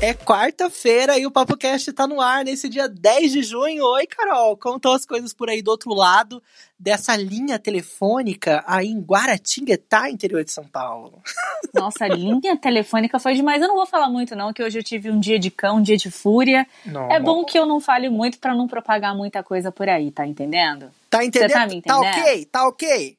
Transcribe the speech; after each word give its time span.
É 0.00 0.14
quarta-feira 0.14 1.18
e 1.18 1.26
o 1.26 1.30
Papo 1.30 1.56
Cast 1.56 1.92
tá 1.92 2.06
no 2.06 2.20
ar 2.20 2.44
nesse 2.44 2.68
dia 2.68 2.88
10 2.88 3.32
de 3.32 3.42
junho. 3.42 3.84
Oi, 3.84 4.06
Carol, 4.06 4.56
contou 4.56 4.92
as 4.92 5.04
coisas 5.04 5.34
por 5.34 5.50
aí 5.50 5.60
do 5.60 5.72
outro 5.72 5.92
lado 5.92 6.40
dessa 6.78 7.16
linha 7.16 7.58
telefônica 7.58 8.62
aí 8.64 8.86
em 8.86 9.00
Guaratinguetá, 9.00 10.08
interior 10.08 10.44
de 10.44 10.52
São 10.52 10.62
Paulo. 10.62 11.20
Nossa, 11.74 12.04
a 12.04 12.08
linha 12.08 12.56
telefônica 12.56 13.18
foi 13.18 13.34
demais. 13.34 13.60
Eu 13.60 13.66
não 13.66 13.74
vou 13.74 13.86
falar 13.86 14.08
muito 14.08 14.36
não, 14.36 14.52
que 14.52 14.62
hoje 14.62 14.78
eu 14.78 14.84
tive 14.84 15.10
um 15.10 15.18
dia 15.18 15.38
de 15.38 15.50
cão, 15.50 15.78
um 15.78 15.82
dia 15.82 15.96
de 15.96 16.12
fúria. 16.12 16.64
Não. 16.86 17.10
É 17.10 17.18
bom 17.18 17.44
que 17.44 17.58
eu 17.58 17.66
não 17.66 17.80
fale 17.80 18.08
muito 18.08 18.38
para 18.38 18.54
não 18.54 18.68
propagar 18.68 19.16
muita 19.16 19.42
coisa 19.42 19.72
por 19.72 19.88
aí, 19.88 20.12
tá 20.12 20.24
entendendo? 20.24 20.92
Tá 21.10 21.24
entendendo? 21.24 21.50
Você 21.50 21.54
tá 21.54 21.66
me 21.66 21.74
entendendo? 21.74 22.02
Tá 22.02 22.20
ok, 22.20 22.44
tá 22.44 22.68
ok. 22.68 23.18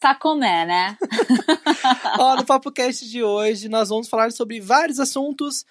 Tá 0.00 0.14
comé, 0.14 0.64
né? 0.64 0.96
Ó, 2.20 2.36
no 2.36 2.44
Papo 2.44 2.70
Cast 2.70 3.08
de 3.08 3.22
hoje 3.22 3.68
nós 3.68 3.88
vamos 3.88 4.08
falar 4.08 4.30
sobre 4.30 4.60
vários 4.60 5.00
assuntos 5.00 5.66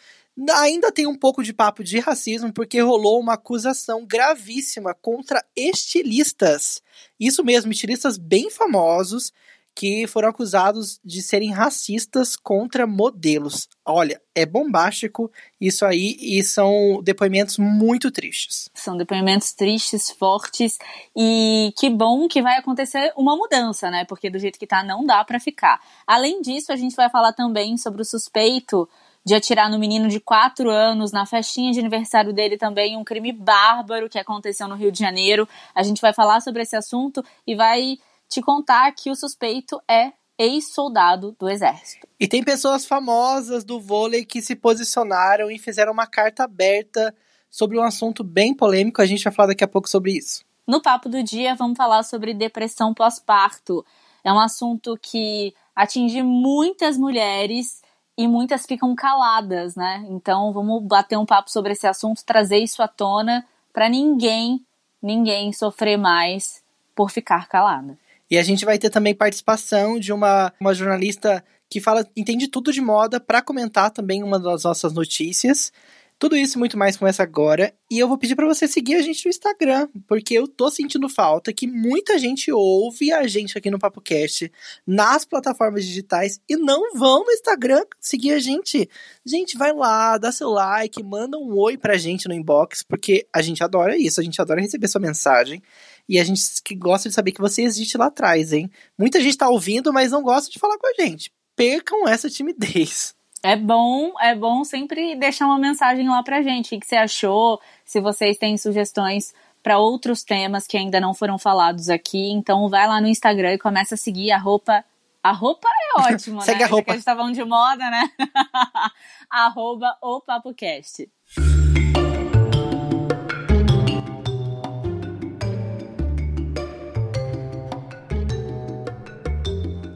Ainda 0.58 0.92
tem 0.92 1.08
um 1.08 1.18
pouco 1.18 1.44
de 1.44 1.54
papo 1.54 1.84
de 1.84 2.00
racismo, 2.00 2.54
porque 2.54 2.80
rolou 2.80 3.20
uma 3.20 3.34
acusação 3.34 4.06
gravíssima 4.06 4.94
contra 4.94 5.44
estilistas. 5.56 6.82
Isso 7.20 7.44
mesmo, 7.44 7.72
estilistas 7.72 8.18
bem 8.18 8.50
famosos 8.50 9.34
que 9.78 10.08
foram 10.08 10.30
acusados 10.30 11.00
de 11.06 11.22
serem 11.22 11.52
racistas 11.52 12.36
contra 12.36 12.88
modelos. 12.88 13.70
Olha, 13.86 14.20
é 14.34 14.44
bombástico 14.44 15.32
isso 15.62 15.86
aí 15.86 16.18
e 16.20 16.44
são 16.44 17.00
depoimentos 17.04 17.60
muito 17.60 18.10
tristes. 18.10 18.72
São 18.74 18.98
depoimentos 18.98 19.54
tristes, 19.54 20.10
fortes 20.10 20.80
e 21.16 21.72
que 21.78 21.92
bom 21.92 22.28
que 22.28 22.42
vai 22.42 22.58
acontecer 22.58 23.14
uma 23.16 23.36
mudança, 23.38 23.92
né? 23.92 24.04
Porque 24.04 24.32
do 24.32 24.40
jeito 24.40 24.58
que 24.58 24.66
tá 24.66 24.84
não 24.84 25.06
dá 25.06 25.24
para 25.24 25.40
ficar. 25.40 25.80
Além 26.08 26.42
disso, 26.42 26.72
a 26.72 26.76
gente 26.76 26.96
vai 26.96 27.10
falar 27.12 27.34
também 27.34 27.78
sobre 27.78 28.02
o 28.02 28.06
suspeito 28.06 28.90
de 29.28 29.36
atirar 29.36 29.70
no 29.70 29.78
menino 29.78 30.08
de 30.08 30.22
4 30.22 30.70
anos 30.70 31.12
na 31.12 31.26
festinha 31.26 31.74
de 31.74 31.82
aniversário 31.82 32.32
dele 32.32 32.58
também, 32.58 32.96
um 32.96 33.04
crime 33.04 33.34
bárbaro 33.34 34.08
que 34.08 34.18
aconteceu 34.18 34.70
no 34.70 34.76
Rio 34.76 34.90
de 34.90 35.00
Janeiro. 35.00 35.46
A 35.76 35.84
gente 35.84 36.00
vai 36.00 36.14
falar 36.14 36.40
sobre 36.40 36.62
esse 36.62 36.78
assunto 36.78 37.22
e 37.46 37.54
vai 37.54 37.98
te 38.30 38.42
contar 38.42 38.90
que 38.94 39.12
o 39.12 39.16
suspeito 39.18 39.82
é 39.86 40.14
ex-soldado 40.38 41.36
do 41.38 41.50
exército. 41.50 42.08
E 42.18 42.26
tem 42.26 42.42
pessoas 42.42 42.86
famosas 42.86 43.66
do 43.66 43.82
vôlei 43.82 44.24
que 44.24 44.42
se 44.42 44.56
posicionaram 44.56 45.52
e 45.52 45.60
fizeram 45.60 45.92
uma 45.92 46.08
carta 46.08 46.46
aberta 46.46 47.14
sobre 47.52 47.78
um 47.78 47.84
assunto 47.84 48.24
bem 48.24 48.54
polêmico. 48.54 49.02
A 49.02 49.06
gente 49.06 49.26
vai 49.26 49.34
falar 49.34 49.50
daqui 49.50 49.64
a 49.66 49.68
pouco 49.68 49.90
sobre 49.90 50.14
isso. 50.14 50.46
No 50.66 50.82
papo 50.82 51.10
do 51.10 51.22
dia, 51.22 51.54
vamos 51.54 51.76
falar 51.76 52.04
sobre 52.04 52.34
depressão 52.34 52.94
pós-parto. 52.94 53.86
É 54.24 54.32
um 54.32 54.40
assunto 54.40 54.98
que 55.02 55.54
atinge 55.76 56.24
muitas 56.24 56.98
mulheres 56.98 57.82
e 58.18 58.28
muitas 58.28 58.66
ficam 58.66 58.96
caladas, 58.96 59.76
né? 59.76 60.06
Então 60.10 60.52
vamos 60.52 60.84
bater 60.84 61.18
um 61.18 61.26
papo 61.26 61.52
sobre 61.52 61.74
esse 61.74 61.86
assunto, 61.86 62.26
trazer 62.26 62.58
isso 62.58 62.82
à 62.82 62.88
tona 62.88 63.46
para 63.72 63.88
ninguém, 63.88 64.66
ninguém 65.02 65.54
sofrer 65.54 65.98
mais 65.98 66.64
por 66.96 67.12
ficar 67.12 67.48
calada. 67.48 67.98
E 68.30 68.38
a 68.38 68.44
gente 68.44 68.66
vai 68.66 68.80
ter 68.80 68.90
também 68.90 69.14
participação 69.14 70.00
de 70.00 70.12
uma, 70.12 70.52
uma 70.60 70.74
jornalista 70.74 71.44
que 71.70 71.80
fala, 71.80 72.06
entende 72.16 72.48
tudo 72.48 72.72
de 72.72 72.82
moda 72.82 73.20
para 73.20 73.42
comentar 73.42 73.92
também 73.92 74.24
uma 74.24 74.40
das 74.40 74.64
nossas 74.64 74.94
notícias. 74.94 75.72
Tudo 76.20 76.36
isso 76.36 76.58
e 76.58 76.60
muito 76.60 76.76
mais 76.76 76.98
começa 76.98 77.22
agora. 77.22 77.72
E 77.92 78.00
eu 78.00 78.08
vou 78.08 78.18
pedir 78.18 78.36
para 78.36 78.48
você 78.48 78.68
seguir 78.68 78.96
a 78.96 79.02
gente 79.04 79.24
no 79.24 79.30
Instagram, 79.30 79.88
porque 80.08 80.34
eu 80.34 80.48
tô 80.48 80.72
sentindo 80.72 81.08
falta 81.08 81.54
que 81.54 81.68
muita 81.68 82.18
gente 82.18 82.52
ouve 82.52 83.14
a 83.14 83.28
gente 83.28 83.56
aqui 83.56 83.70
no 83.70 83.78
PapoCast 83.78 84.52
nas 84.86 85.24
plataformas 85.26 85.86
digitais 85.86 86.40
e 86.50 86.58
não 86.58 86.96
vão 86.96 87.24
no 87.24 87.32
Instagram 87.32 87.84
seguir 88.00 88.34
a 88.34 88.40
gente. 88.40 88.90
Gente, 89.24 89.56
vai 89.56 89.72
lá, 89.72 90.18
dá 90.18 90.32
seu 90.32 90.50
like, 90.50 91.04
manda 91.04 91.38
um 91.38 91.56
oi 91.56 91.78
pra 91.78 91.98
gente 91.98 92.28
no 92.28 92.34
inbox, 92.34 92.82
porque 92.82 93.28
a 93.32 93.44
gente 93.44 93.64
adora 93.64 93.96
isso, 93.96 94.20
a 94.20 94.24
gente 94.24 94.42
adora 94.42 94.60
receber 94.60 94.88
sua 94.88 95.02
mensagem. 95.02 95.62
E 96.10 96.20
a 96.20 96.24
gente 96.24 96.42
que 96.64 96.74
gosta 96.74 97.10
de 97.10 97.14
saber 97.14 97.32
que 97.32 97.42
você 97.42 97.62
existe 97.62 97.96
lá 97.96 98.08
atrás, 98.08 98.54
hein? 98.54 98.72
Muita 98.98 99.22
gente 99.22 99.38
tá 99.38 99.48
ouvindo, 99.50 99.94
mas 99.94 100.12
não 100.12 100.24
gosta 100.24 100.50
de 100.50 100.58
falar 100.58 100.80
com 100.80 100.88
a 100.88 100.94
gente. 101.00 101.32
Percam 101.56 102.08
essa 102.08 102.28
timidez. 102.28 103.17
É 103.44 103.56
bom, 103.56 104.14
é 104.20 104.36
bom 104.36 104.64
sempre 104.64 105.16
deixar 105.16 105.46
uma 105.46 105.60
mensagem 105.60 106.08
lá 106.10 106.24
pra 106.24 106.42
gente. 106.42 106.76
O 106.76 106.80
que 106.80 106.86
você 106.86 106.96
achou? 106.96 107.62
Se 107.86 108.02
vocês 108.02 108.38
têm 108.38 108.58
sugestões 108.58 109.34
para 109.62 109.78
outros 109.78 110.24
temas 110.24 110.66
que 110.66 110.78
ainda 110.78 111.00
não 111.00 111.14
foram 111.14 111.38
falados 111.38 111.90
aqui, 111.90 112.32
então 112.32 112.70
vai 112.70 112.88
lá 112.88 113.00
no 113.00 113.08
Instagram 113.08 113.54
e 113.54 113.58
começa 113.58 113.96
a 113.96 113.98
seguir 113.98 114.32
a 114.32 114.38
roupa. 114.38 114.84
A 115.24 115.32
roupa 115.32 115.68
é 115.68 116.02
ótimo, 116.02 116.42
Segue 116.42 116.60
né? 116.60 116.66
a 116.66 116.68
roupa. 116.68 116.92
A 116.92 116.96
gente 116.96 117.04
tá 117.04 117.16
falando 117.16 117.34
de 117.34 117.44
moda, 117.44 117.90
né? 117.90 118.10
Arroba 119.30 119.98
o 120.02 120.22
PapoCast. 120.22 121.10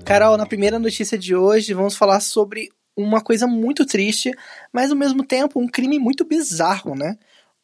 Carol, 0.06 0.36
na 0.36 0.46
primeira 0.46 0.78
notícia 0.78 1.18
de 1.18 1.34
hoje, 1.34 1.74
vamos 1.74 1.96
falar 1.96 2.20
sobre 2.20 2.70
uma 3.02 3.22
coisa 3.22 3.48
muito 3.48 3.86
triste, 3.86 4.32
mas 4.72 4.92
ao 4.92 4.98
mesmo 4.98 5.24
tempo 5.26 5.60
um 5.60 5.68
crime 5.68 6.00
muito 6.00 6.24
bizarro, 6.26 6.96
né? 6.96 7.18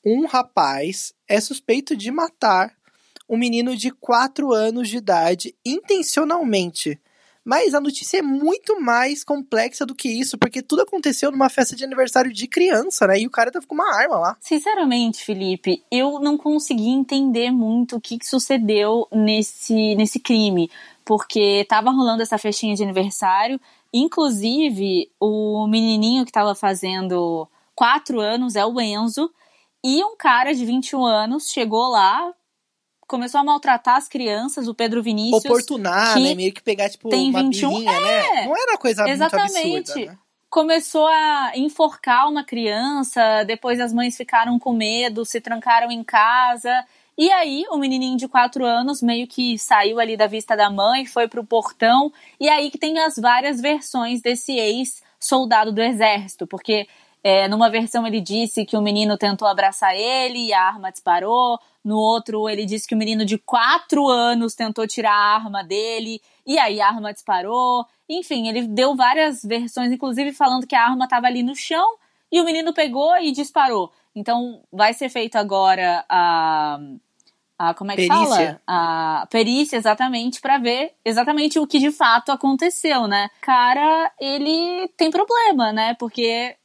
Um 0.05 0.25
rapaz 0.25 1.13
é 1.27 1.39
suspeito 1.39 1.95
de 1.95 2.11
matar 2.11 2.73
um 3.29 3.37
menino 3.37 3.75
de 3.75 3.91
4 3.91 4.53
anos 4.53 4.89
de 4.89 4.97
idade 4.97 5.55
intencionalmente. 5.65 6.99
Mas 7.43 7.73
a 7.73 7.79
notícia 7.79 8.17
é 8.17 8.21
muito 8.21 8.77
mais 8.81 9.23
complexa 9.23 9.85
do 9.85 9.95
que 9.95 10.09
isso, 10.09 10.37
porque 10.37 10.61
tudo 10.61 10.81
aconteceu 10.81 11.31
numa 11.31 11.47
festa 11.47 11.77
de 11.77 11.85
aniversário 11.85 12.31
de 12.33 12.45
criança, 12.45 13.07
né? 13.07 13.21
E 13.21 13.25
o 13.25 13.29
cara 13.29 13.49
tava 13.49 13.65
com 13.65 13.73
uma 13.73 13.97
arma 13.97 14.17
lá. 14.17 14.37
Sinceramente, 14.41 15.23
Felipe, 15.23 15.81
eu 15.89 16.19
não 16.19 16.37
consegui 16.37 16.89
entender 16.89 17.49
muito 17.49 17.95
o 17.95 18.01
que 18.01 18.17
sucedeu 18.21 19.07
nesse, 19.13 19.95
nesse 19.95 20.19
crime. 20.19 20.69
Porque 21.07 21.65
tava 21.69 21.89
rolando 21.89 22.21
essa 22.21 22.37
festinha 22.37 22.75
de 22.75 22.83
aniversário 22.83 23.59
Inclusive, 23.93 25.09
o 25.19 25.65
menininho 25.67 26.23
que 26.23 26.29
estava 26.29 26.53
fazendo 26.53 27.47
quatro 27.73 28.19
anos 28.19 28.55
é 28.55 28.65
o 28.65 28.79
Enzo. 28.79 29.31
E 29.83 30.03
um 30.03 30.15
cara 30.17 30.53
de 30.53 30.65
21 30.65 31.05
anos 31.05 31.49
chegou 31.49 31.89
lá, 31.89 32.33
começou 33.07 33.39
a 33.39 33.43
maltratar 33.43 33.95
as 33.95 34.09
crianças, 34.09 34.67
o 34.67 34.75
Pedro 34.75 35.01
Vinícius. 35.01 35.45
Oportunar, 35.45 36.19
né? 36.19 36.35
Meio 36.35 36.53
que 36.53 36.61
pegar, 36.61 36.89
tipo, 36.89 37.09
tem 37.09 37.29
uma 37.29 37.43
21, 37.43 37.69
birrinha, 37.69 37.99
né? 37.99 38.25
é, 38.25 38.35
né? 38.35 38.45
Não 38.45 38.57
era 38.57 38.77
coisa 38.77 39.07
exatamente. 39.07 39.67
muito 39.67 39.91
absurda, 39.91 40.11
né? 40.11 40.17
Começou 40.49 41.07
a 41.07 41.51
enforcar 41.55 42.29
uma 42.29 42.43
criança, 42.43 43.43
depois 43.43 43.79
as 43.79 43.93
mães 43.93 44.15
ficaram 44.15 44.57
com 44.57 44.73
medo, 44.73 45.25
se 45.25 45.41
trancaram 45.41 45.91
em 45.91 46.03
casa. 46.03 46.85
E 47.17 47.31
aí, 47.31 47.65
o 47.71 47.77
menininho 47.77 48.15
de 48.15 48.27
quatro 48.27 48.63
anos 48.63 49.01
meio 49.01 49.25
que 49.25 49.57
saiu 49.57 49.99
ali 49.99 50.15
da 50.15 50.27
vista 50.27 50.55
da 50.55 50.69
mãe, 50.69 51.03
foi 51.03 51.27
pro 51.27 51.43
portão, 51.43 52.13
e 52.39 52.47
aí 52.47 52.69
que 52.69 52.77
tem 52.77 52.99
as 52.99 53.15
várias 53.15 53.59
versões 53.59 54.21
desse 54.21 54.53
ex-soldado 54.53 55.71
do 55.71 55.81
exército, 55.81 56.45
porque 56.45 56.87
é, 57.23 57.47
numa 57.47 57.71
versão 57.71 58.05
ele 58.05 58.21
disse 58.21 58.65
que 58.65 58.77
o 58.77 58.81
menino 58.83 59.17
tentou 59.17 59.47
abraçar 59.47 59.95
ele 59.95 60.47
e 60.47 60.53
a 60.53 60.61
arma 60.61 60.91
disparou, 60.91 61.59
no 61.83 61.97
outro 61.97 62.47
ele 62.47 62.65
disse 62.65 62.87
que 62.87 62.93
o 62.93 62.97
menino 62.97 63.25
de 63.25 63.39
quatro 63.39 64.07
anos 64.07 64.53
tentou 64.53 64.85
tirar 64.85 65.11
a 65.11 65.35
arma 65.37 65.63
dele, 65.63 66.21
e 66.45 66.59
aí 66.59 66.79
a 66.79 66.87
arma 66.87 67.11
disparou. 67.11 67.85
Enfim, 68.07 68.47
ele 68.47 68.67
deu 68.67 68.95
várias 68.95 69.41
versões, 69.43 69.91
inclusive 69.91 70.31
falando 70.33 70.67
que 70.67 70.75
a 70.75 70.83
arma 70.83 71.05
estava 71.05 71.25
ali 71.25 71.41
no 71.41 71.55
chão 71.55 71.95
e 72.31 72.39
o 72.39 72.45
menino 72.45 72.73
pegou 72.73 73.17
e 73.17 73.31
disparou. 73.31 73.91
Então 74.15 74.61
vai 74.71 74.93
ser 74.93 75.09
feito 75.09 75.35
agora 75.35 76.05
a 76.07 76.79
a 77.57 77.73
como 77.73 77.91
é 77.91 77.95
que 77.95 78.07
perícia. 78.07 78.27
fala? 78.27 78.61
A 78.67 79.27
perícia, 79.31 79.77
exatamente, 79.77 80.39
para 80.39 80.57
ver 80.57 80.93
exatamente 81.03 81.59
o 81.59 81.65
que 81.65 81.79
de 81.79 81.91
fato 81.91 82.31
aconteceu, 82.31 83.07
né? 83.07 83.29
Cara, 83.41 84.11
ele 84.19 84.87
tem 84.95 85.09
problema, 85.09 85.71
né? 85.73 85.95
Porque 85.95 86.55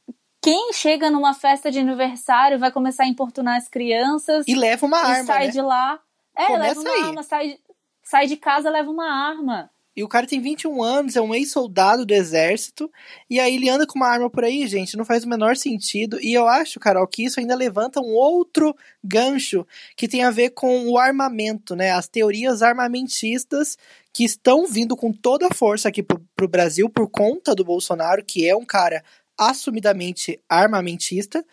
quem 0.41 0.73
chega 0.73 1.09
numa 1.09 1.33
festa 1.33 1.71
de 1.71 1.79
aniversário 1.79 2.59
vai 2.59 2.71
começar 2.71 3.03
a 3.03 3.07
importunar 3.07 3.57
as 3.57 3.67
crianças 3.67 4.45
e 4.47 4.53
leva 4.53 4.85
uma 4.85 4.97
e 4.97 5.05
arma, 5.05 5.23
sai 5.23 5.45
né? 5.45 5.51
de 5.51 5.61
lá. 5.61 5.99
É, 6.37 6.47
Começa 6.47 6.67
leva 6.67 6.81
uma 6.81 6.91
aí. 6.91 7.03
arma, 7.03 7.23
sai, 7.23 7.59
sai 8.03 8.27
de 8.27 8.37
casa, 8.37 8.69
leva 8.69 8.91
uma 8.91 9.09
arma. 9.09 9.69
E 9.95 10.03
o 10.03 10.07
cara 10.07 10.25
tem 10.25 10.41
21 10.41 10.81
anos, 10.81 11.15
é 11.15 11.21
um 11.21 11.35
ex-soldado 11.35 12.05
do 12.05 12.13
exército, 12.13 12.91
e 13.29 13.39
aí 13.39 13.55
ele 13.55 13.69
anda 13.69 13.85
com 13.85 13.99
uma 13.99 14.07
arma 14.07 14.29
por 14.29 14.43
aí, 14.43 14.65
gente, 14.67 14.97
não 14.97 15.05
faz 15.05 15.23
o 15.23 15.29
menor 15.29 15.55
sentido. 15.55 16.19
E 16.19 16.33
eu 16.33 16.47
acho, 16.47 16.79
Carol, 16.79 17.07
que 17.07 17.23
isso 17.23 17.39
ainda 17.39 17.55
levanta 17.55 17.99
um 17.99 18.13
outro 18.13 18.75
gancho 19.03 19.65
que 19.95 20.07
tem 20.07 20.23
a 20.23 20.31
ver 20.31 20.49
com 20.51 20.87
o 20.87 20.97
armamento, 20.97 21.75
né? 21.75 21.91
As 21.91 22.07
teorias 22.07 22.63
armamentistas 22.63 23.77
que 24.11 24.23
estão 24.23 24.65
vindo 24.65 24.95
com 24.95 25.11
toda 25.11 25.47
a 25.47 25.53
força 25.53 25.89
aqui 25.89 26.01
pro, 26.01 26.19
pro 26.35 26.47
Brasil 26.47 26.89
por 26.89 27.07
conta 27.09 27.53
do 27.53 27.63
Bolsonaro, 27.63 28.23
que 28.25 28.47
é 28.47 28.55
um 28.55 28.65
cara 28.65 29.03
assumidamente 29.37 30.39
armamentista, 30.47 31.43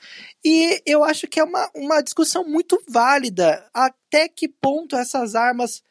e 0.44 0.82
eu 0.84 1.02
acho 1.02 1.26
que 1.26 1.40
é 1.40 1.44
uma, 1.44 1.70
uma 1.74 2.02
discussão 2.02 2.44
muito 2.46 2.80
válida 2.88 3.66
até 3.72 4.28
que 4.28 4.48
ponto 4.48 4.96
essas 4.96 5.34
armas 5.34 5.82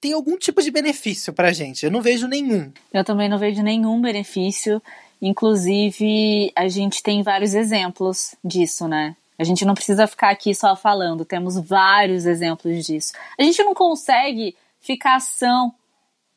têm 0.00 0.12
algum 0.12 0.36
tipo 0.36 0.62
de 0.62 0.70
benefício 0.70 1.32
pra 1.32 1.52
gente. 1.52 1.84
Eu 1.84 1.90
não 1.90 2.00
vejo 2.00 2.26
nenhum. 2.26 2.72
Eu 2.92 3.04
também 3.04 3.28
não 3.28 3.38
vejo 3.38 3.62
nenhum 3.62 4.00
benefício. 4.00 4.82
Inclusive, 5.20 6.50
a 6.56 6.66
gente 6.68 7.02
tem 7.02 7.22
vários 7.22 7.54
exemplos 7.54 8.34
disso, 8.42 8.88
né? 8.88 9.14
A 9.38 9.44
gente 9.44 9.64
não 9.64 9.74
precisa 9.74 10.06
ficar 10.06 10.30
aqui 10.30 10.54
só 10.54 10.76
falando, 10.76 11.24
temos 11.24 11.56
vários 11.58 12.26
exemplos 12.26 12.84
disso. 12.84 13.12
A 13.38 13.42
gente 13.42 13.62
não 13.62 13.74
consegue 13.74 14.54
ficar 14.80 15.16
ação 15.16 15.74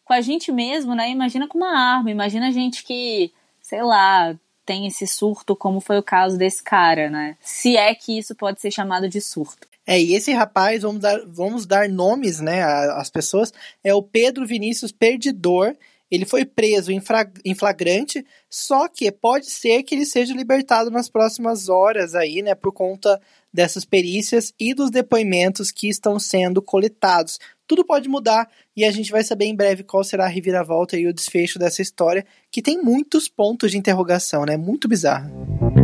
com 0.06 0.14
a 0.14 0.22
gente 0.22 0.52
mesmo, 0.52 0.96
né? 0.96 1.10
Imagina 1.10 1.48
com 1.48 1.58
uma 1.58 1.78
arma, 1.78 2.12
imagina 2.12 2.48
a 2.48 2.52
gente 2.52 2.84
que, 2.84 3.32
sei 3.62 3.82
lá, 3.82 4.36
tem 4.66 4.88
esse 4.88 5.06
surto, 5.06 5.56
como 5.56 5.82
foi 5.82 5.98
o 5.98 6.04
caso 6.04 6.38
desse 6.38 6.64
cara, 6.64 7.10
né? 7.10 7.36
Se 7.42 7.76
é 7.76 7.94
que 7.94 8.18
isso 8.18 8.36
pode 8.36 8.62
ser 8.62 8.72
chamado 8.72 9.10
de 9.10 9.20
surto. 9.20 9.68
É, 9.86 10.02
e 10.02 10.16
esse 10.16 10.32
rapaz, 10.32 10.82
vamos 10.82 11.02
dar, 11.02 11.20
vamos 11.28 11.66
dar 11.66 11.90
nomes, 11.90 12.40
né, 12.40 12.64
às 12.64 13.10
pessoas, 13.10 13.52
é 13.84 13.94
o 13.94 14.02
Pedro 14.02 14.46
Vinícius 14.46 14.92
Perdidor. 14.92 15.76
Ele 16.10 16.26
foi 16.26 16.46
preso 16.46 16.92
em 16.92 17.56
flagrante, 17.56 18.24
só 18.48 18.88
que 18.88 19.12
pode 19.12 19.50
ser 19.50 19.82
que 19.82 19.96
ele 19.96 20.06
seja 20.06 20.34
libertado 20.34 20.92
nas 20.92 21.10
próximas 21.10 21.70
horas 21.70 22.14
aí, 22.14 22.44
né, 22.44 22.54
por 22.54 22.72
conta 22.72 23.20
dessas 23.52 23.84
perícias 23.84 24.54
e 24.60 24.74
dos 24.74 24.92
depoimentos 24.92 25.72
que 25.72 25.90
estão 25.90 26.20
sendo 26.20 26.62
coletados. 26.62 27.40
Tudo 27.68 27.84
pode 27.84 28.08
mudar 28.08 28.48
e 28.76 28.86
a 28.86 28.92
gente 28.92 29.12
vai 29.12 29.24
saber 29.24 29.46
em 29.46 29.56
breve 29.56 29.84
qual 29.84 30.04
será 30.04 30.26
a 30.26 30.30
reviravolta 30.30 30.98
e 30.98 31.08
o 31.08 31.14
desfecho 31.14 31.58
dessa 31.58 31.82
história, 31.82 32.26
que 32.52 32.62
tem 32.62 32.82
muitos 32.82 33.28
pontos 33.28 33.72
de 33.72 33.78
interrogação, 33.78 34.46
né? 34.46 34.56
Muito 34.56 34.88
bizarro. 34.88 35.83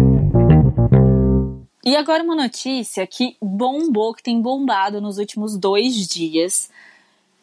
E 1.84 1.96
agora 1.96 2.24
uma 2.24 2.36
notícia 2.36 3.08
que 3.08 3.38
bombou, 3.42 4.14
que 4.14 4.24
tem 4.24 4.42
bombado 4.42 5.00
nos 5.00 5.18
últimos 5.18 5.58
dois 5.58 6.08
dias. 6.08 6.70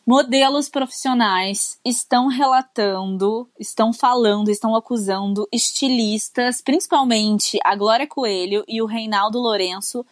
Modelos 0.07 0.69
profissionais 0.69 1.81
estão 1.85 2.29
relatando, 2.29 3.49
estão 3.59 3.93
falando, 3.93 4.51
estão 4.51 4.77
acusando 4.77 5.49
estilistas, 5.51 6.61
principalmente 6.61 7.59
a 7.65 7.75
Glória 7.75 8.07
Coelho 8.07 8.63
e 8.69 8.81
o 8.83 8.87
Reinaldo 8.87 9.39
Lourenço, 9.39 10.05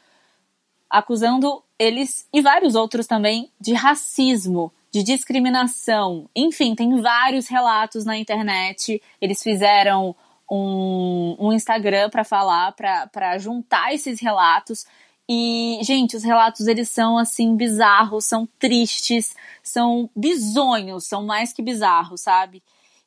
acusando 0.88 1.62
eles 1.78 2.26
e 2.32 2.40
vários 2.40 2.74
outros 2.74 3.06
também 3.06 3.52
de 3.60 3.74
racismo, 3.74 4.72
de 4.90 5.02
discriminação. 5.02 6.28
Enfim, 6.34 6.74
tem 6.74 7.00
vários 7.00 7.46
relatos 7.46 8.04
na 8.04 8.16
internet. 8.16 9.02
Eles 9.20 9.42
fizeram 9.42 10.16
um, 10.50 11.36
um 11.38 11.52
Instagram 11.52 12.10
para 12.10 12.24
falar, 12.24 12.72
para 12.72 13.38
juntar 13.38 13.94
esses 13.94 14.20
relatos. 14.20 14.86
E, 15.28 15.78
gente, 15.82 16.16
os 16.16 16.22
relatos 16.22 16.66
eles 16.66 16.88
são 16.90 17.16
assim 17.16 17.56
bizarros, 17.56 18.26
são 18.26 18.46
tristes, 18.58 19.34
são 19.62 20.10
bizonhos, 20.14 21.04
são 21.04 21.24
mais 21.24 21.52
que 21.52 21.62
bizarros, 21.62 22.20
sabe? 22.20 22.62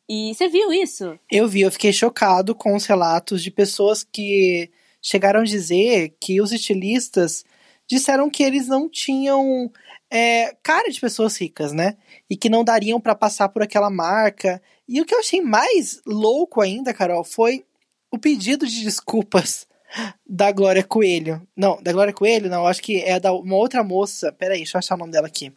E 0.09 0.33
você 0.33 0.47
viu 0.47 0.71
isso? 0.71 1.19
Eu 1.29 1.47
vi, 1.47 1.61
eu 1.61 1.71
fiquei 1.71 1.93
chocado 1.93 2.55
com 2.55 2.75
os 2.75 2.85
relatos 2.85 3.43
de 3.43 3.51
pessoas 3.51 4.03
que 4.03 4.71
chegaram 5.01 5.41
a 5.41 5.45
dizer 5.45 6.15
que 6.19 6.41
os 6.41 6.51
estilistas 6.51 7.43
disseram 7.87 8.29
que 8.29 8.43
eles 8.43 8.67
não 8.67 8.89
tinham 8.89 9.71
é, 10.09 10.55
cara 10.63 10.89
de 10.89 10.99
pessoas 10.99 11.37
ricas, 11.39 11.71
né? 11.73 11.97
E 12.29 12.35
que 12.35 12.49
não 12.49 12.63
dariam 12.63 12.99
para 12.99 13.15
passar 13.15 13.49
por 13.49 13.61
aquela 13.61 13.89
marca. 13.89 14.61
E 14.87 15.01
o 15.01 15.05
que 15.05 15.13
eu 15.13 15.19
achei 15.19 15.41
mais 15.41 16.01
louco 16.05 16.61
ainda, 16.61 16.93
Carol, 16.93 17.23
foi 17.23 17.65
o 18.11 18.17
pedido 18.17 18.65
de 18.65 18.83
desculpas 18.83 19.67
da 20.25 20.51
Glória 20.51 20.83
Coelho. 20.83 21.45
Não, 21.55 21.81
da 21.81 21.91
Glória 21.91 22.13
Coelho, 22.13 22.49
não, 22.49 22.65
acho 22.65 22.81
que 22.81 23.01
é 23.01 23.19
da 23.19 23.33
uma 23.33 23.55
outra 23.55 23.83
moça. 23.83 24.31
Peraí, 24.31 24.59
deixa 24.59 24.77
eu 24.77 24.79
achar 24.79 24.95
o 24.95 24.99
nome 24.99 25.11
dela 25.11 25.27
aqui. 25.27 25.51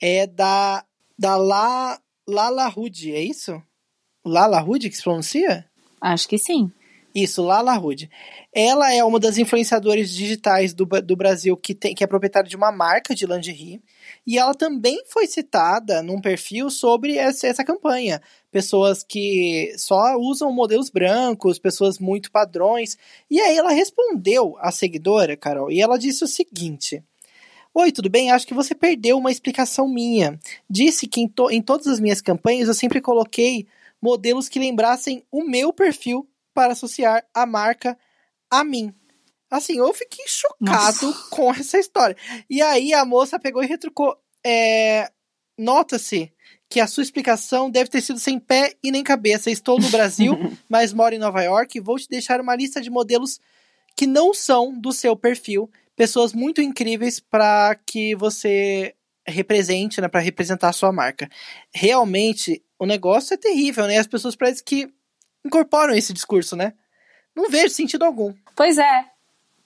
É 0.00 0.26
da. 0.26 0.84
Da 1.20 1.36
La, 1.36 1.98
Lala 2.28 2.68
Rude, 2.68 3.12
é 3.12 3.20
isso? 3.20 3.60
Lala 4.24 4.60
Rude 4.60 4.88
que 4.88 4.96
se 4.96 5.02
pronuncia? 5.02 5.68
Acho 6.00 6.28
que 6.28 6.38
sim. 6.38 6.70
Isso, 7.14 7.42
Lala 7.42 7.74
Rude. 7.74 8.10
Ela 8.52 8.92
é 8.92 9.02
uma 9.02 9.18
das 9.18 9.38
influenciadoras 9.38 10.10
digitais 10.10 10.74
do, 10.74 10.84
do 10.84 11.16
Brasil 11.16 11.56
que, 11.56 11.74
tem, 11.74 11.94
que 11.94 12.04
é 12.04 12.06
proprietária 12.06 12.48
de 12.48 12.56
uma 12.56 12.70
marca 12.70 13.14
de 13.14 13.26
lingerie. 13.26 13.80
E 14.26 14.38
ela 14.38 14.54
também 14.54 15.02
foi 15.06 15.26
citada 15.26 16.02
num 16.02 16.20
perfil 16.20 16.70
sobre 16.70 17.16
essa, 17.16 17.46
essa 17.46 17.64
campanha. 17.64 18.20
Pessoas 18.50 19.02
que 19.02 19.74
só 19.78 20.16
usam 20.18 20.52
modelos 20.52 20.90
brancos, 20.90 21.58
pessoas 21.58 21.98
muito 21.98 22.30
padrões. 22.30 22.96
E 23.30 23.40
aí 23.40 23.56
ela 23.56 23.70
respondeu 23.70 24.56
à 24.58 24.70
seguidora, 24.70 25.36
Carol, 25.36 25.70
e 25.70 25.80
ela 25.80 25.98
disse 25.98 26.24
o 26.24 26.28
seguinte. 26.28 27.02
Oi, 27.74 27.90
tudo 27.90 28.10
bem? 28.10 28.30
Acho 28.30 28.46
que 28.46 28.54
você 28.54 28.74
perdeu 28.74 29.16
uma 29.18 29.30
explicação 29.30 29.88
minha. 29.88 30.38
Disse 30.68 31.06
que 31.06 31.20
em, 31.20 31.28
to 31.28 31.50
em 31.50 31.62
todas 31.62 31.86
as 31.86 32.00
minhas 32.00 32.20
campanhas 32.20 32.68
eu 32.68 32.74
sempre 32.74 33.00
coloquei 33.00 33.66
modelos 34.00 34.48
que 34.48 34.58
lembrassem 34.58 35.24
o 35.30 35.42
meu 35.42 35.72
perfil 35.72 36.28
para 36.58 36.72
associar 36.72 37.24
a 37.32 37.46
marca 37.46 37.96
a 38.50 38.64
mim. 38.64 38.92
Assim, 39.48 39.78
eu 39.78 39.94
fiquei 39.94 40.24
chocado 40.26 41.06
Nossa. 41.06 41.30
com 41.30 41.54
essa 41.54 41.78
história. 41.78 42.16
E 42.50 42.60
aí 42.60 42.92
a 42.92 43.04
moça 43.04 43.38
pegou 43.38 43.62
e 43.62 43.66
retrucou. 43.68 44.20
É, 44.44 45.08
Nota-se 45.56 46.32
que 46.68 46.80
a 46.80 46.88
sua 46.88 47.04
explicação 47.04 47.70
deve 47.70 47.88
ter 47.88 48.00
sido 48.00 48.18
sem 48.18 48.40
pé 48.40 48.74
e 48.82 48.90
nem 48.90 49.04
cabeça. 49.04 49.52
Estou 49.52 49.78
no 49.78 49.88
Brasil, 49.88 50.36
mas 50.68 50.92
moro 50.92 51.14
em 51.14 51.18
Nova 51.18 51.40
York 51.44 51.78
e 51.78 51.80
vou 51.80 51.96
te 51.96 52.08
deixar 52.08 52.40
uma 52.40 52.56
lista 52.56 52.80
de 52.80 52.90
modelos 52.90 53.38
que 53.96 54.04
não 54.04 54.34
são 54.34 54.76
do 54.76 54.90
seu 54.90 55.14
perfil. 55.14 55.70
Pessoas 55.94 56.32
muito 56.32 56.60
incríveis 56.60 57.20
para 57.20 57.76
que 57.86 58.16
você 58.16 58.96
represente, 59.24 60.00
né, 60.00 60.08
para 60.08 60.18
representar 60.18 60.70
a 60.70 60.72
sua 60.72 60.90
marca. 60.90 61.28
Realmente, 61.72 62.64
o 62.80 62.84
negócio 62.84 63.34
é 63.34 63.36
terrível, 63.36 63.86
né? 63.86 63.98
As 63.98 64.08
pessoas 64.08 64.34
parecem 64.34 64.64
que 64.64 64.97
incorporam 65.44 65.94
esse 65.94 66.12
discurso, 66.12 66.56
né? 66.56 66.74
Não 67.34 67.48
vejo 67.48 67.74
sentido 67.74 68.04
algum. 68.04 68.34
Pois 68.56 68.78
é. 68.78 69.04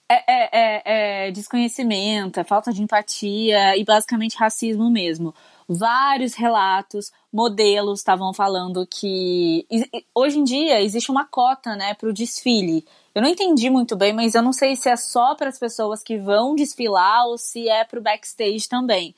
É, 0.09 0.15
é, 0.27 0.49
é, 0.51 1.27
é 1.27 1.31
desconhecimento, 1.31 2.39
é 2.39 2.43
falta 2.43 2.71
de 2.71 2.83
empatia 2.83 3.75
e 3.75 3.83
basicamente 3.83 4.37
racismo 4.37 4.89
mesmo. 4.91 5.33
Vários 5.67 6.35
relatos, 6.35 7.11
modelos 7.31 7.99
estavam 7.99 8.33
falando 8.33 8.85
que 8.85 9.65
hoje 10.13 10.37
em 10.37 10.43
dia 10.43 10.81
existe 10.81 11.09
uma 11.09 11.25
cota, 11.25 11.75
né, 11.75 11.93
para 11.93 12.09
o 12.09 12.13
desfile. 12.13 12.85
Eu 13.15 13.21
não 13.21 13.29
entendi 13.29 13.69
muito 13.69 13.95
bem, 13.95 14.13
mas 14.13 14.35
eu 14.35 14.41
não 14.41 14.53
sei 14.53 14.75
se 14.75 14.89
é 14.89 14.95
só 14.95 15.33
para 15.35 15.49
as 15.49 15.57
pessoas 15.57 16.03
que 16.03 16.17
vão 16.17 16.53
desfilar 16.53 17.25
ou 17.25 17.37
se 17.37 17.67
é 17.69 17.83
para 17.83 17.99
o 17.99 18.03
backstage 18.03 18.67
também. 18.67 19.15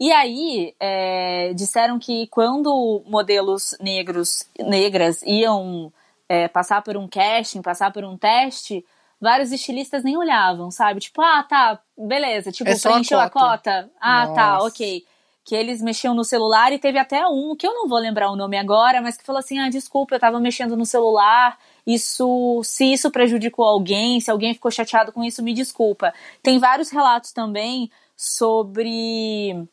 E 0.00 0.10
aí, 0.10 0.74
é, 0.80 1.52
disseram 1.54 1.98
que 1.98 2.26
quando 2.28 3.04
modelos 3.06 3.76
negros, 3.80 4.48
negras 4.58 5.22
iam 5.22 5.92
é, 6.28 6.48
passar 6.48 6.82
por 6.82 6.96
um 6.96 7.08
casting, 7.08 7.62
passar 7.62 7.92
por 7.92 8.04
um 8.04 8.16
teste, 8.16 8.84
vários 9.20 9.52
estilistas 9.52 10.02
nem 10.02 10.16
olhavam, 10.16 10.70
sabe? 10.70 10.98
Tipo, 10.98 11.22
ah, 11.22 11.42
tá, 11.42 11.78
beleza. 11.96 12.50
Tipo, 12.50 12.70
é 12.70 12.78
preencheu 12.78 13.20
a 13.20 13.30
cota. 13.30 13.46
a 13.46 13.50
cota. 13.50 13.90
Ah, 14.00 14.26
tá, 14.26 14.26
Nossa. 14.26 14.34
tá, 14.34 14.64
ok. 14.64 15.04
Que 15.44 15.54
eles 15.54 15.82
mexiam 15.82 16.14
no 16.14 16.24
celular 16.24 16.72
e 16.72 16.78
teve 16.78 16.98
até 16.98 17.26
um, 17.26 17.54
que 17.56 17.66
eu 17.66 17.72
não 17.72 17.88
vou 17.88 17.98
lembrar 17.98 18.30
o 18.30 18.36
nome 18.36 18.56
agora, 18.56 19.00
mas 19.00 19.16
que 19.16 19.24
falou 19.24 19.38
assim: 19.38 19.58
ah, 19.58 19.68
desculpa, 19.68 20.14
eu 20.14 20.20
tava 20.20 20.40
mexendo 20.40 20.76
no 20.76 20.86
celular. 20.86 21.58
Isso, 21.86 22.60
se 22.64 22.92
isso 22.92 23.10
prejudicou 23.10 23.64
alguém, 23.64 24.20
se 24.20 24.30
alguém 24.30 24.54
ficou 24.54 24.70
chateado 24.70 25.12
com 25.12 25.22
isso, 25.22 25.42
me 25.42 25.52
desculpa. 25.52 26.12
Tem 26.42 26.58
vários 26.58 26.90
relatos 26.90 27.32
também 27.32 27.90
sobre 28.16 29.66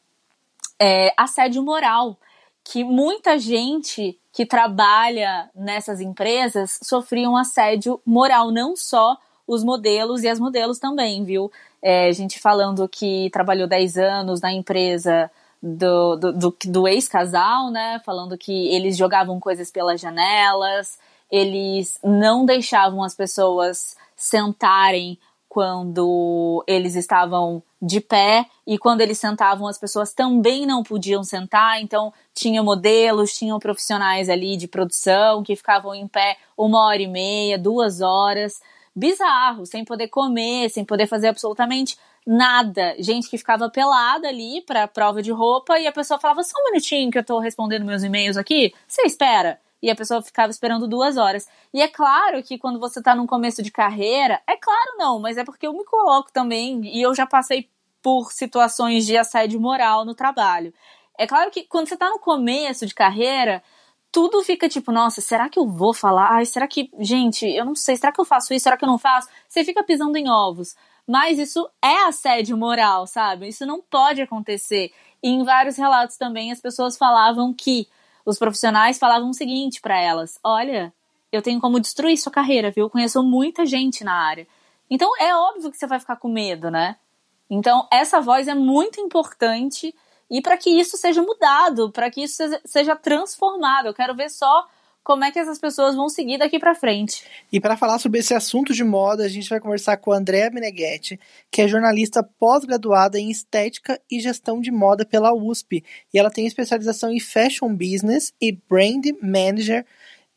é, 0.79 1.13
assédio 1.17 1.61
moral, 1.61 2.17
que 2.71 2.83
muita 2.83 3.39
gente 3.39 4.19
que 4.31 4.45
trabalha 4.45 5.49
nessas 5.55 5.99
empresas 5.99 6.77
sofria 6.83 7.27
um 7.27 7.35
assédio 7.35 7.99
moral, 8.05 8.51
não 8.51 8.75
só 8.75 9.17
os 9.47 9.63
modelos 9.63 10.21
e 10.21 10.27
as 10.27 10.39
modelos 10.39 10.77
também, 10.77 11.25
viu? 11.25 11.51
É, 11.81 12.11
gente 12.11 12.39
falando 12.39 12.87
que 12.87 13.31
trabalhou 13.31 13.67
10 13.67 13.97
anos 13.97 14.39
na 14.39 14.53
empresa 14.53 15.31
do, 15.59 16.15
do, 16.15 16.31
do, 16.31 16.57
do 16.65 16.87
ex-casal, 16.87 17.71
né? 17.71 17.99
Falando 18.05 18.37
que 18.37 18.67
eles 18.67 18.95
jogavam 18.95 19.39
coisas 19.39 19.71
pelas 19.71 19.99
janelas, 19.99 20.99
eles 21.31 21.99
não 22.03 22.45
deixavam 22.45 23.03
as 23.03 23.15
pessoas 23.15 23.97
sentarem 24.15 25.17
quando 25.47 26.63
eles 26.67 26.95
estavam 26.95 27.63
de 27.81 28.01
pé 28.01 28.45
e 28.67 28.77
quando 28.77 29.01
eles 29.01 29.17
sentavam 29.17 29.67
as 29.67 29.77
pessoas 29.77 30.13
também 30.13 30.65
não 30.65 30.83
podiam 30.83 31.23
sentar, 31.23 31.81
então 31.81 32.13
tinha 32.33 32.61
modelos, 32.61 33.33
tinham 33.33 33.57
profissionais 33.59 34.29
ali 34.29 34.57
de 34.57 34.67
produção 34.67 35.41
que 35.43 35.55
ficavam 35.55 35.95
em 35.95 36.07
pé 36.07 36.37
uma 36.57 36.85
hora 36.85 37.01
e 37.01 37.07
meia, 37.07 37.57
duas 37.57 38.01
horas, 38.01 38.61
bizarro, 38.95 39.65
sem 39.65 39.85
poder 39.85 40.09
comer, 40.09 40.69
sem 40.69 40.83
poder 40.83 41.07
fazer 41.07 41.29
absolutamente 41.29 41.97
nada. 42.27 42.95
Gente 42.99 43.29
que 43.29 43.37
ficava 43.37 43.69
pelada 43.69 44.27
ali 44.27 44.61
pra 44.61 44.87
prova 44.87 45.21
de 45.21 45.31
roupa 45.31 45.79
e 45.79 45.87
a 45.87 45.91
pessoa 45.91 46.19
falava: 46.19 46.43
só 46.43 46.53
um 46.59 46.71
minutinho 46.71 47.11
que 47.11 47.17
eu 47.17 47.23
tô 47.23 47.39
respondendo 47.39 47.85
meus 47.85 48.03
e-mails 48.03 48.37
aqui. 48.37 48.73
Você 48.87 49.03
espera? 49.03 49.59
E 49.81 49.89
a 49.89 49.95
pessoa 49.95 50.21
ficava 50.21 50.51
esperando 50.51 50.87
duas 50.87 51.17
horas. 51.17 51.47
E 51.73 51.81
é 51.81 51.87
claro 51.87 52.43
que 52.43 52.57
quando 52.57 52.79
você 52.79 53.01
tá 53.01 53.15
num 53.15 53.27
começo 53.27 53.63
de 53.63 53.71
carreira, 53.71 54.41
é 54.47 54.57
claro 54.57 54.97
não, 54.97 55.19
mas 55.19 55.37
é 55.37 55.43
porque 55.43 55.65
eu 55.65 55.73
me 55.73 55.85
coloco 55.85 56.31
também 56.31 56.81
e 56.85 57.01
eu 57.01 57.15
já 57.15 57.25
passei 57.25 57.69
por 58.01 58.31
situações 58.31 59.05
de 59.05 59.17
assédio 59.17 59.59
moral 59.59 60.05
no 60.05 60.15
trabalho. 60.15 60.73
É 61.17 61.27
claro 61.27 61.51
que 61.51 61.63
quando 61.63 61.87
você 61.87 61.97
tá 61.97 62.09
no 62.09 62.19
começo 62.19 62.85
de 62.85 62.93
carreira, 62.93 63.61
tudo 64.11 64.41
fica 64.41 64.67
tipo, 64.69 64.91
nossa, 64.91 65.21
será 65.21 65.49
que 65.49 65.59
eu 65.59 65.67
vou 65.67 65.93
falar? 65.93 66.31
Ai, 66.31 66.45
será 66.45 66.67
que, 66.67 66.89
gente, 66.99 67.45
eu 67.45 67.65
não 67.65 67.75
sei, 67.75 67.95
será 67.95 68.11
que 68.11 68.19
eu 68.19 68.25
faço 68.25 68.53
isso? 68.53 68.63
Será 68.63 68.77
que 68.77 68.83
eu 68.83 68.89
não 68.89 68.97
faço? 68.97 69.27
Você 69.47 69.63
fica 69.63 69.83
pisando 69.83 70.17
em 70.17 70.29
ovos. 70.29 70.75
Mas 71.05 71.39
isso 71.39 71.67
é 71.83 72.03
assédio 72.07 72.55
moral, 72.55 73.07
sabe? 73.07 73.47
Isso 73.47 73.65
não 73.65 73.81
pode 73.81 74.21
acontecer. 74.21 74.91
E 75.23 75.29
em 75.29 75.43
vários 75.43 75.75
relatos 75.75 76.17
também 76.17 76.51
as 76.51 76.61
pessoas 76.61 76.97
falavam 76.97 77.53
que 77.53 77.87
os 78.25 78.37
profissionais 78.37 78.99
falavam 78.99 79.29
o 79.29 79.33
seguinte 79.33 79.81
para 79.81 79.99
elas: 79.99 80.39
olha, 80.43 80.93
eu 81.31 81.41
tenho 81.41 81.59
como 81.59 81.79
destruir 81.79 82.17
sua 82.17 82.31
carreira, 82.31 82.71
viu? 82.71 82.85
Eu 82.85 82.89
conheço 82.89 83.21
muita 83.23 83.65
gente 83.65 84.03
na 84.03 84.13
área. 84.13 84.47
Então 84.89 85.09
é 85.19 85.35
óbvio 85.35 85.71
que 85.71 85.77
você 85.77 85.87
vai 85.87 85.99
ficar 85.99 86.15
com 86.15 86.29
medo, 86.29 86.71
né? 86.71 86.97
Então 87.49 87.87
essa 87.91 88.19
voz 88.19 88.47
é 88.47 88.55
muito 88.55 88.99
importante 88.99 89.93
e 90.29 90.41
para 90.41 90.57
que 90.57 90.69
isso 90.69 90.97
seja 90.97 91.21
mudado, 91.21 91.91
para 91.91 92.09
que 92.09 92.23
isso 92.23 92.43
seja 92.65 92.95
transformado. 92.95 93.87
Eu 93.87 93.93
quero 93.93 94.15
ver 94.15 94.29
só 94.29 94.67
como 95.03 95.23
é 95.23 95.31
que 95.31 95.39
essas 95.39 95.59
pessoas 95.59 95.95
vão 95.95 96.09
seguir 96.09 96.37
daqui 96.37 96.59
para 96.59 96.75
frente. 96.75 97.23
E 97.51 97.59
para 97.59 97.77
falar 97.77 97.99
sobre 97.99 98.19
esse 98.19 98.33
assunto 98.33 98.73
de 98.73 98.83
moda, 98.83 99.23
a 99.23 99.29
gente 99.29 99.49
vai 99.49 99.59
conversar 99.59 99.97
com 99.97 100.11
a 100.11 100.17
Andrea 100.17 100.51
Meneghetti, 100.51 101.19
que 101.51 101.61
é 101.61 101.67
jornalista 101.67 102.23
pós-graduada 102.23 103.19
em 103.19 103.31
Estética 103.31 103.99
e 104.09 104.19
Gestão 104.19 104.61
de 104.61 104.71
Moda 104.71 105.05
pela 105.05 105.33
USP, 105.33 105.83
e 106.13 106.19
ela 106.19 106.29
tem 106.29 106.45
especialização 106.45 107.11
em 107.11 107.19
Fashion 107.19 107.75
Business 107.75 108.33
e 108.41 108.51
Brand 108.51 109.05
Manager 109.21 109.85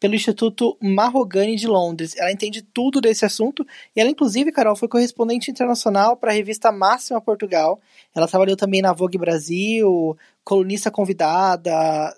pelo 0.02 0.16
Instituto 0.16 0.76
Mahogany 0.83 1.54
de 1.54 1.69
Londres. 1.69 2.16
Ela 2.16 2.33
entende 2.33 2.61
tudo 2.61 3.00
desse 3.00 3.25
assunto 3.25 3.64
e 3.95 4.00
ela, 4.00 4.11
inclusive, 4.11 4.50
Carol, 4.50 4.75
foi 4.75 4.88
correspondente 4.88 5.49
internacional 5.49 6.16
para 6.16 6.33
a 6.33 6.35
revista 6.35 6.73
Máxima 6.73 7.21
Portugal. 7.21 7.81
Ela 8.12 8.26
trabalhou 8.26 8.57
também 8.57 8.83
na 8.83 8.92
Vogue 8.92 9.16
Brasil, 9.16 10.19
colunista 10.42 10.90
convidada 10.90 11.71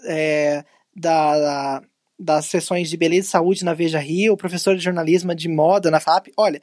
é, 0.04 0.64
da, 0.96 1.38
da 1.38 1.82
das 2.18 2.47
sessões 2.47 2.88
de 2.88 2.97
beleza 2.97 3.28
e 3.28 3.30
saúde 3.30 3.64
na 3.64 3.75
Veja 3.75 3.99
Rio, 3.99 4.37
professora 4.37 4.76
de 4.76 4.85
jornalismo 4.85 5.35
de 5.35 5.49
moda 5.49 5.90
na 5.90 6.00
FAP. 6.00 6.28
Olha, 6.37 6.62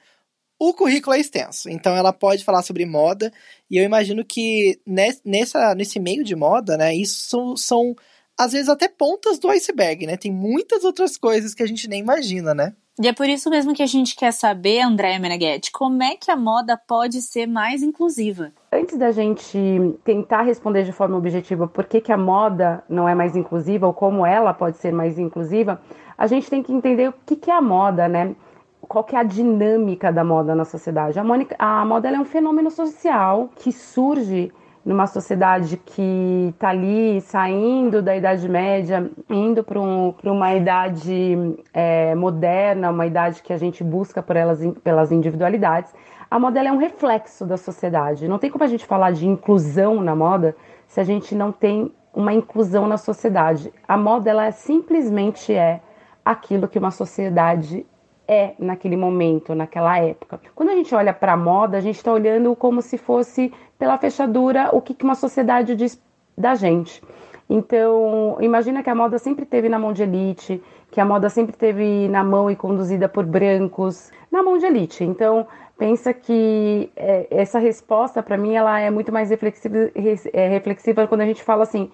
o 0.59 0.73
currículo 0.73 1.15
é 1.15 1.19
extenso, 1.19 1.69
então 1.69 1.95
ela 1.95 2.13
pode 2.13 2.43
falar 2.43 2.61
sobre 2.61 2.85
moda, 2.85 3.33
e 3.69 3.77
eu 3.77 3.83
imagino 3.83 4.23
que 4.23 4.79
nessa, 4.85 5.73
nesse 5.73 5.99
meio 5.99 6.23
de 6.23 6.35
moda, 6.35 6.77
né, 6.77 6.93
isso 6.95 7.57
são, 7.57 7.95
às 8.37 8.51
vezes, 8.51 8.69
até 8.69 8.87
pontas 8.87 9.39
do 9.39 9.49
iceberg, 9.49 10.05
né? 10.05 10.17
Tem 10.17 10.31
muitas 10.31 10.83
outras 10.83 11.17
coisas 11.17 11.55
que 11.55 11.63
a 11.63 11.65
gente 11.65 11.87
nem 11.87 12.01
imagina, 12.01 12.53
né? 12.53 12.75
E 12.99 13.07
é 13.07 13.13
por 13.13 13.27
isso 13.27 13.49
mesmo 13.49 13.73
que 13.73 13.81
a 13.81 13.87
gente 13.87 14.15
quer 14.15 14.33
saber, 14.33 14.81
André 14.81 15.17
Meneghetti, 15.17 15.71
como 15.71 16.03
é 16.03 16.15
que 16.15 16.29
a 16.29 16.35
moda 16.35 16.77
pode 16.77 17.21
ser 17.21 17.47
mais 17.47 17.81
inclusiva? 17.81 18.51
Antes 18.71 18.97
da 18.97 19.11
gente 19.11 19.57
tentar 20.03 20.41
responder 20.41 20.83
de 20.83 20.91
forma 20.91 21.17
objetiva 21.17 21.67
por 21.67 21.85
que, 21.85 22.01
que 22.01 22.11
a 22.11 22.17
moda 22.17 22.83
não 22.89 23.07
é 23.07 23.15
mais 23.15 23.35
inclusiva 23.35 23.87
ou 23.87 23.93
como 23.93 24.25
ela 24.25 24.53
pode 24.53 24.77
ser 24.77 24.91
mais 24.91 25.17
inclusiva, 25.17 25.81
a 26.17 26.27
gente 26.27 26.49
tem 26.49 26.61
que 26.61 26.73
entender 26.73 27.09
o 27.09 27.13
que, 27.25 27.35
que 27.37 27.49
é 27.49 27.55
a 27.55 27.61
moda, 27.61 28.07
né? 28.09 28.35
Qual 28.81 29.05
que 29.05 29.15
é 29.15 29.19
a 29.19 29.23
dinâmica 29.23 30.11
da 30.11 30.23
moda 30.23 30.53
na 30.53 30.65
sociedade? 30.65 31.17
A, 31.17 31.23
a 31.57 31.85
moda 31.85 32.09
é 32.09 32.19
um 32.19 32.25
fenômeno 32.25 32.69
social 32.69 33.49
que 33.55 33.71
surge 33.71 34.51
numa 34.83 35.05
sociedade 35.05 35.77
que 35.77 36.49
está 36.53 36.69
ali 36.69 37.21
saindo 37.21 38.01
da 38.01 38.15
Idade 38.15 38.49
Média, 38.49 39.09
indo 39.29 39.63
para 39.63 39.79
um, 39.79 40.13
uma 40.23 40.55
idade 40.55 41.55
é, 41.73 42.15
moderna, 42.15 42.89
uma 42.89 43.05
idade 43.05 43.43
que 43.43 43.53
a 43.53 43.57
gente 43.57 43.83
busca 43.83 44.23
por 44.23 44.35
elas, 44.35 44.59
pelas 44.83 45.11
individualidades, 45.11 45.93
a 46.29 46.39
moda 46.39 46.63
é 46.63 46.71
um 46.71 46.77
reflexo 46.77 47.45
da 47.45 47.57
sociedade. 47.57 48.27
Não 48.27 48.39
tem 48.39 48.49
como 48.49 48.63
a 48.63 48.67
gente 48.67 48.85
falar 48.85 49.11
de 49.11 49.27
inclusão 49.27 50.01
na 50.01 50.15
moda 50.15 50.55
se 50.87 50.99
a 50.99 51.03
gente 51.03 51.35
não 51.35 51.51
tem 51.51 51.91
uma 52.13 52.33
inclusão 52.33 52.87
na 52.87 52.97
sociedade. 52.97 53.71
A 53.87 53.97
moda 53.97 54.29
ela 54.29 54.45
é, 54.45 54.51
simplesmente 54.51 55.53
é 55.53 55.81
aquilo 56.23 56.67
que 56.67 56.79
uma 56.79 56.91
sociedade 56.91 57.85
é 58.27 58.53
naquele 58.57 58.95
momento, 58.95 59.53
naquela 59.53 59.97
época. 59.99 60.39
Quando 60.55 60.69
a 60.69 60.75
gente 60.75 60.95
olha 60.95 61.13
para 61.13 61.33
a 61.33 61.37
moda, 61.37 61.77
a 61.77 61.81
gente 61.81 61.97
está 61.97 62.13
olhando 62.13 62.55
como 62.55 62.81
se 62.81 62.97
fosse 62.97 63.53
pela 63.81 63.97
fechadura 63.97 64.69
o 64.71 64.79
que, 64.79 64.95
uma 65.03 65.15
sociedade 65.15 65.75
diz 65.75 65.99
da 66.37 66.53
gente. 66.53 67.01
Então, 67.49 68.37
imagina 68.39 68.83
que 68.83 68.89
a 68.91 68.93
moda 68.93 69.17
sempre 69.17 69.43
teve 69.43 69.67
na 69.69 69.79
mão 69.79 69.91
de 69.91 70.03
elite, 70.03 70.61
que 70.91 71.01
a 71.01 71.05
moda 71.05 71.29
sempre 71.29 71.57
teve 71.57 72.07
na 72.07 72.23
mão 72.23 72.51
e 72.51 72.55
conduzida 72.55 73.09
por 73.09 73.25
brancos, 73.25 74.11
na 74.31 74.43
mão 74.43 74.59
de 74.59 74.67
elite. 74.67 75.03
Então, 75.03 75.47
pensa 75.79 76.13
que 76.13 76.91
é, 76.95 77.25
essa 77.31 77.57
resposta, 77.57 78.21
para 78.21 78.37
mim, 78.37 78.53
ela 78.53 78.79
é 78.79 78.91
muito 78.91 79.11
mais 79.11 79.31
reflexiva, 79.31 79.89
é, 80.31 80.47
reflexiva 80.47 81.07
quando 81.07 81.21
a 81.21 81.25
gente 81.25 81.41
fala 81.41 81.63
assim, 81.63 81.89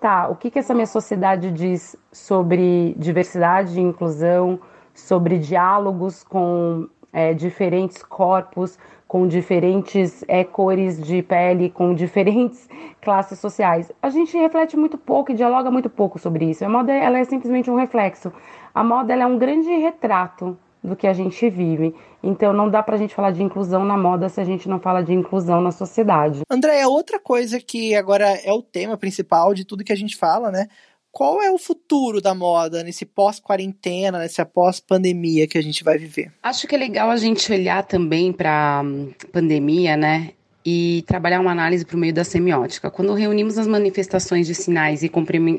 tá, 0.00 0.28
o 0.28 0.36
que, 0.36 0.52
que 0.52 0.60
essa 0.60 0.72
minha 0.72 0.86
sociedade 0.86 1.50
diz 1.50 1.96
sobre 2.12 2.94
diversidade 2.96 3.76
e 3.76 3.82
inclusão, 3.82 4.60
sobre 4.94 5.36
diálogos 5.36 6.22
com 6.22 6.88
é, 7.14 7.32
diferentes 7.32 8.02
corpos, 8.02 8.76
com 9.06 9.28
diferentes 9.28 10.24
é, 10.26 10.42
cores 10.42 11.00
de 11.00 11.22
pele, 11.22 11.70
com 11.70 11.94
diferentes 11.94 12.68
classes 13.00 13.38
sociais. 13.38 13.92
A 14.02 14.10
gente 14.10 14.36
reflete 14.36 14.76
muito 14.76 14.98
pouco 14.98 15.30
e 15.30 15.34
dialoga 15.34 15.70
muito 15.70 15.88
pouco 15.88 16.18
sobre 16.18 16.46
isso. 16.46 16.64
A 16.64 16.68
moda 16.68 16.92
ela 16.92 17.18
é 17.18 17.24
simplesmente 17.24 17.70
um 17.70 17.76
reflexo. 17.76 18.32
A 18.74 18.82
moda 18.82 19.12
ela 19.12 19.22
é 19.22 19.26
um 19.26 19.38
grande 19.38 19.70
retrato 19.70 20.58
do 20.82 20.94
que 20.94 21.06
a 21.06 21.14
gente 21.14 21.48
vive. 21.48 21.94
Então 22.22 22.52
não 22.52 22.68
dá 22.68 22.82
pra 22.82 22.96
gente 22.96 23.14
falar 23.14 23.30
de 23.30 23.42
inclusão 23.42 23.84
na 23.84 23.96
moda 23.96 24.28
se 24.28 24.40
a 24.40 24.44
gente 24.44 24.68
não 24.68 24.78
fala 24.80 25.02
de 25.02 25.14
inclusão 25.14 25.60
na 25.60 25.70
sociedade. 25.70 26.42
André, 26.50 26.86
outra 26.86 27.18
coisa 27.18 27.58
que 27.60 27.94
agora 27.94 28.26
é 28.44 28.52
o 28.52 28.60
tema 28.60 28.96
principal 28.96 29.54
de 29.54 29.64
tudo 29.64 29.84
que 29.84 29.92
a 29.92 29.96
gente 29.96 30.16
fala, 30.16 30.50
né? 30.50 30.66
Qual 31.14 31.40
é 31.40 31.48
o 31.48 31.56
futuro 31.56 32.20
da 32.20 32.34
moda 32.34 32.82
nesse 32.82 33.06
pós-quarentena, 33.06 34.18
nessa 34.18 34.44
pós-pandemia 34.44 35.46
que 35.46 35.56
a 35.56 35.62
gente 35.62 35.84
vai 35.84 35.96
viver? 35.96 36.32
Acho 36.42 36.66
que 36.66 36.74
é 36.74 36.78
legal 36.78 37.08
a 37.08 37.16
gente 37.16 37.52
olhar 37.52 37.84
também 37.84 38.32
para 38.32 38.80
a 38.80 39.26
pandemia, 39.28 39.96
né? 39.96 40.32
E 40.64 41.04
trabalhar 41.06 41.40
uma 41.40 41.50
análise 41.50 41.84
por 41.84 41.98
meio 41.98 42.14
da 42.14 42.24
semiótica. 42.24 42.90
Quando 42.90 43.12
reunimos 43.12 43.58
as 43.58 43.66
manifestações 43.66 44.46
de 44.46 44.54
sinais 44.54 45.02
e 45.02 45.10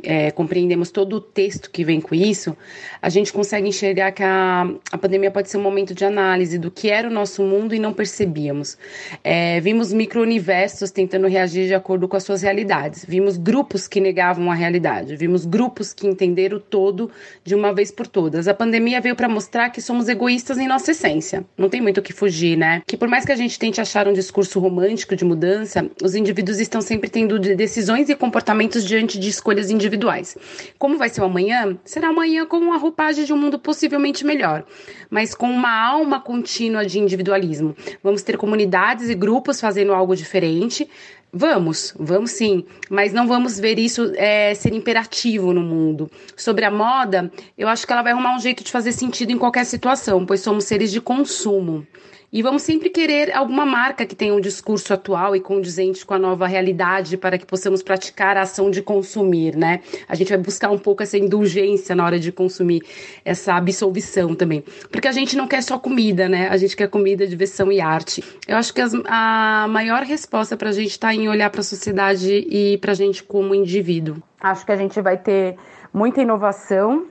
é, 0.01 0.31
compreendemos 0.31 0.89
todo 0.89 1.17
o 1.17 1.21
texto 1.21 1.69
que 1.69 1.83
vem 1.83 2.01
com 2.01 2.15
isso, 2.15 2.57
a 3.00 3.09
gente 3.09 3.31
consegue 3.31 3.67
enxergar 3.67 4.12
que 4.12 4.24
a, 4.24 4.67
a 4.91 4.97
pandemia 4.97 5.29
pode 5.29 5.50
ser 5.50 5.57
um 5.57 5.62
momento 5.62 5.93
de 5.93 6.03
análise 6.03 6.57
do 6.57 6.71
que 6.71 6.89
era 6.89 7.07
o 7.07 7.12
nosso 7.12 7.43
mundo 7.43 7.75
e 7.75 7.79
não 7.79 7.93
percebíamos. 7.93 8.79
É, 9.24 9.59
vimos 9.62 9.93
micro-universos 9.93 10.89
tentando 10.89 11.27
reagir 11.27 11.67
de 11.67 11.75
acordo 11.75 12.07
com 12.07 12.17
as 12.17 12.24
suas 12.24 12.41
realidades. 12.41 13.05
Vimos 13.07 13.38
grupos 13.38 13.88
que 13.88 14.01
negavam 14.01 14.50
a 14.50 14.55
realidade. 14.55 15.15
Vimos 15.15 15.45
grupos 15.45 15.93
que 15.93 16.07
entenderam 16.07 16.57
o 16.57 16.59
todo 16.59 17.12
de 17.43 17.53
uma 17.53 17.71
vez 17.74 17.91
por 17.91 18.07
todas. 18.07 18.47
A 18.47 18.55
pandemia 18.55 19.00
veio 19.00 19.15
para 19.15 19.29
mostrar 19.29 19.69
que 19.69 19.81
somos 19.81 20.09
egoístas 20.09 20.57
em 20.57 20.67
nossa 20.67 20.91
essência. 20.91 21.45
Não 21.55 21.69
tem 21.69 21.79
muito 21.79 22.00
o 22.00 22.01
que 22.01 22.12
fugir, 22.12 22.57
né? 22.57 22.81
Que 22.88 22.97
por 22.97 23.07
mais 23.07 23.24
que 23.24 23.31
a 23.31 23.35
gente 23.35 23.59
tente 23.59 23.79
achar 23.79 24.07
um 24.07 24.13
discurso 24.13 24.59
romântico, 24.59 24.95
quântico 24.96 25.16
de 25.16 25.25
mudança, 25.25 25.90
os 26.02 26.16
indivíduos 26.16 26.58
estão 26.58 26.80
sempre 26.80 27.10
tendo 27.10 27.38
decisões 27.38 28.08
e 28.08 28.16
comportamentos 28.16 28.86
diante 28.86 29.20
de 29.20 29.28
escolhas 29.28 29.70
individuais. 29.70 30.38
Como 30.80 30.98
vai 30.98 31.10
ser 31.10 31.20
o 31.20 31.25
amanhã? 31.25 31.78
Será 31.84 32.08
amanhã 32.08 32.46
com 32.46 32.58
uma 32.58 32.78
roupagem 32.78 33.25
de 33.25 33.34
um 33.34 33.38
mundo 33.38 33.60
possivelmente 33.60 34.25
melhor, 34.25 34.64
mas 35.10 35.36
com 35.36 35.50
uma 35.50 35.70
alma 35.70 36.22
contínua 36.22 36.86
de 36.86 36.98
individualismo. 36.98 37.75
Vamos 38.02 38.22
ter 38.22 38.38
comunidades 38.38 39.10
e 39.10 39.16
grupos 39.16 39.60
fazendo 39.60 39.92
algo 39.94 40.16
diferente, 40.16 40.90
Vamos, 41.38 41.94
vamos 42.00 42.32
sim, 42.32 42.64
mas 42.90 43.12
não 43.12 43.28
vamos 43.28 43.60
ver 43.60 43.78
isso 43.78 44.14
é, 44.16 44.54
ser 44.54 44.74
imperativo 44.74 45.52
no 45.52 45.60
mundo. 45.60 46.10
Sobre 46.34 46.64
a 46.64 46.72
moda, 46.72 47.30
eu 47.58 47.68
acho 47.68 47.86
que 47.86 47.92
ela 47.92 48.02
vai 48.02 48.14
arrumar 48.14 48.38
um 48.38 48.40
jeito 48.40 48.64
de 48.64 48.72
fazer 48.72 48.94
sentido 48.94 49.34
em 49.34 49.38
qualquer 49.38 49.66
situação, 49.66 50.25
pois 50.25 50.40
somos 50.40 50.64
seres 50.64 50.94
de 50.94 51.02
consumo. 51.02 51.86
E 52.32 52.41
vamos 52.41 52.63
sempre 52.63 52.89
querer 52.89 53.36
alguma 53.36 53.65
marca 53.65 54.05
que 54.05 54.15
tenha 54.15 54.34
um 54.34 54.39
discurso 54.39 54.94
atual 54.94 55.36
e 55.36 55.39
condizente 55.39 56.05
com 56.05 56.13
a 56.13 56.20
nova 56.20 56.48
realidade 56.48 57.17
para 57.17 57.38
que 57.38 57.46
possamos 57.46 57.82
praticar 57.82 58.36
a 58.38 58.41
ação 58.41 58.70
de 58.70 58.82
consumir, 58.82 59.55
né? 59.55 59.82
A 60.08 60.15
gente 60.15 60.29
vai 60.29 60.38
buscar 60.38 60.70
um 60.70 60.77
pouco 60.77 61.03
essa 61.03 61.17
indulgência 61.17 61.96
na 61.96 62.03
hora 62.03 62.20
de 62.20 62.32
consumir, 62.32 62.82
essa 63.24 63.53
absolvição 63.53 64.36
também. 64.36 64.63
Porque 64.91 65.08
a 65.08 65.12
gente 65.12 65.38
não 65.38 65.48
quer 65.48 65.62
só 65.62 65.77
comida, 65.77 66.27
né? 66.27 66.50
A 66.50 66.58
gente 66.58 66.75
quer 66.75 66.89
comida, 66.89 67.27
diversão 67.27 67.72
e 67.72 67.79
arte. 67.79 68.24
Eu 68.48 68.58
acho 68.58 68.74
que 68.74 68.82
as, 68.82 68.94
a 69.05 69.67
maior 69.70 70.03
resposta 70.03 70.58
para 70.58 70.70
a 70.70 70.74
gente 70.74 70.91
está 70.91 71.13
em 71.13 71.29
olhar 71.29 71.50
para 71.50 71.62
a 71.62 71.63
sociedade 71.63 72.46
e 72.50 72.77
para 72.79 72.91
a 72.91 72.96
gente 72.96 73.24
como 73.24 73.55
indivíduo. 73.55 74.17
Acho 74.41 74.65
que 74.65 74.72
a 74.72 74.75
gente 74.75 75.00
vai 75.01 75.17
ter 75.17 75.55
muita 75.94 76.22
inovação 76.22 77.08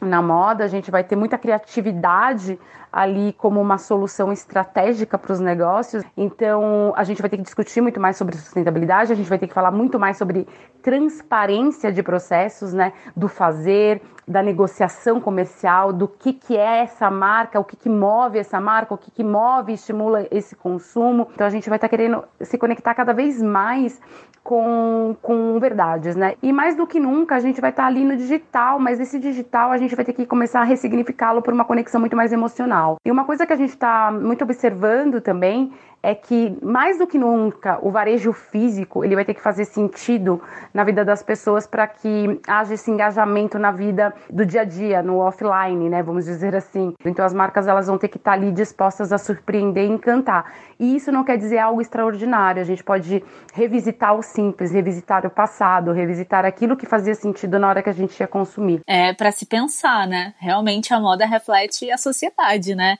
na 0.00 0.20
moda, 0.20 0.64
a 0.64 0.68
gente 0.68 0.90
vai 0.90 1.02
ter 1.04 1.16
muita 1.16 1.38
criatividade 1.38 2.58
ali 2.96 3.34
como 3.34 3.60
uma 3.60 3.76
solução 3.76 4.32
estratégica 4.32 5.18
para 5.18 5.30
os 5.30 5.38
negócios. 5.38 6.02
Então, 6.16 6.94
a 6.96 7.04
gente 7.04 7.20
vai 7.20 7.28
ter 7.28 7.36
que 7.36 7.42
discutir 7.42 7.82
muito 7.82 8.00
mais 8.00 8.16
sobre 8.16 8.34
sustentabilidade, 8.38 9.12
a 9.12 9.14
gente 9.14 9.28
vai 9.28 9.38
ter 9.38 9.46
que 9.46 9.52
falar 9.52 9.70
muito 9.70 9.98
mais 9.98 10.16
sobre 10.16 10.48
transparência 10.80 11.92
de 11.92 12.02
processos, 12.02 12.72
né, 12.72 12.94
do 13.14 13.28
fazer, 13.28 14.00
da 14.26 14.42
negociação 14.42 15.20
comercial, 15.20 15.92
do 15.92 16.08
que, 16.08 16.32
que 16.32 16.56
é 16.56 16.82
essa 16.82 17.10
marca, 17.10 17.60
o 17.60 17.64
que, 17.64 17.76
que 17.76 17.88
move 17.88 18.38
essa 18.38 18.60
marca, 18.60 18.92
o 18.92 18.98
que, 18.98 19.10
que 19.10 19.22
move 19.22 19.70
e 19.70 19.74
estimula 19.76 20.26
esse 20.30 20.56
consumo. 20.56 21.28
Então 21.32 21.46
a 21.46 21.50
gente 21.50 21.68
vai 21.68 21.76
estar 21.76 21.88
tá 21.88 21.96
querendo 21.96 22.24
se 22.40 22.58
conectar 22.58 22.94
cada 22.94 23.12
vez 23.12 23.40
mais 23.40 24.00
com, 24.46 25.16
com 25.22 25.58
verdades, 25.58 26.14
né? 26.14 26.34
E 26.40 26.52
mais 26.52 26.76
do 26.76 26.86
que 26.86 27.00
nunca 27.00 27.34
a 27.34 27.40
gente 27.40 27.60
vai 27.60 27.70
estar 27.70 27.82
tá 27.82 27.88
ali 27.88 28.04
no 28.04 28.16
digital, 28.16 28.78
mas 28.78 29.00
esse 29.00 29.18
digital 29.18 29.72
a 29.72 29.76
gente 29.76 29.96
vai 29.96 30.04
ter 30.04 30.12
que 30.12 30.24
começar 30.24 30.60
a 30.60 30.64
ressignificá-lo 30.64 31.42
por 31.42 31.52
uma 31.52 31.64
conexão 31.64 32.00
muito 32.00 32.16
mais 32.16 32.32
emocional. 32.32 32.96
E 33.04 33.10
uma 33.10 33.24
coisa 33.24 33.44
que 33.44 33.52
a 33.52 33.56
gente 33.56 33.70
está 33.70 34.12
muito 34.12 34.44
observando 34.44 35.20
também 35.20 35.72
é 36.00 36.14
que 36.14 36.56
mais 36.62 36.96
do 36.96 37.08
que 37.08 37.18
nunca 37.18 37.80
o 37.82 37.90
varejo 37.90 38.32
físico 38.32 39.04
ele 39.04 39.16
vai 39.16 39.24
ter 39.24 39.34
que 39.34 39.42
fazer 39.42 39.64
sentido 39.64 40.40
na 40.72 40.84
vida 40.84 41.04
das 41.04 41.24
pessoas 41.24 41.66
para 41.66 41.84
que 41.88 42.40
haja 42.46 42.74
esse 42.74 42.88
engajamento 42.88 43.58
na 43.58 43.72
vida 43.72 44.14
do 44.30 44.44
dia 44.44 44.62
a 44.62 44.64
dia, 44.64 45.02
no 45.02 45.18
offline, 45.18 45.88
né? 45.88 46.02
Vamos 46.02 46.24
dizer 46.24 46.54
assim. 46.54 46.94
Então 47.04 47.24
as 47.24 47.32
marcas 47.32 47.66
elas 47.66 47.86
vão 47.86 47.98
ter 47.98 48.08
que 48.08 48.16
estar 48.16 48.32
tá 48.32 48.36
ali 48.36 48.52
dispostas 48.52 49.12
a 49.12 49.18
surpreender 49.18 49.84
e 49.84 49.88
encantar. 49.88 50.52
E 50.78 50.96
isso 50.96 51.10
não 51.10 51.24
quer 51.24 51.36
dizer 51.38 51.58
algo 51.58 51.80
extraordinário. 51.80 52.60
A 52.60 52.64
gente 52.64 52.84
pode 52.84 53.22
revisitar 53.54 54.14
o 54.14 54.22
simples, 54.22 54.72
revisitar 54.72 55.24
o 55.26 55.30
passado, 55.30 55.92
revisitar 55.92 56.44
aquilo 56.44 56.76
que 56.76 56.86
fazia 56.86 57.14
sentido 57.14 57.58
na 57.58 57.68
hora 57.68 57.82
que 57.82 57.90
a 57.90 57.94
gente 57.94 58.18
ia 58.18 58.26
consumir. 58.26 58.80
É 58.86 59.12
para 59.12 59.32
se 59.32 59.46
pensar, 59.46 60.06
né? 60.06 60.34
Realmente 60.38 60.92
a 60.92 61.00
moda 61.00 61.26
reflete 61.26 61.90
a 61.90 61.96
sociedade, 61.96 62.74
né? 62.74 62.96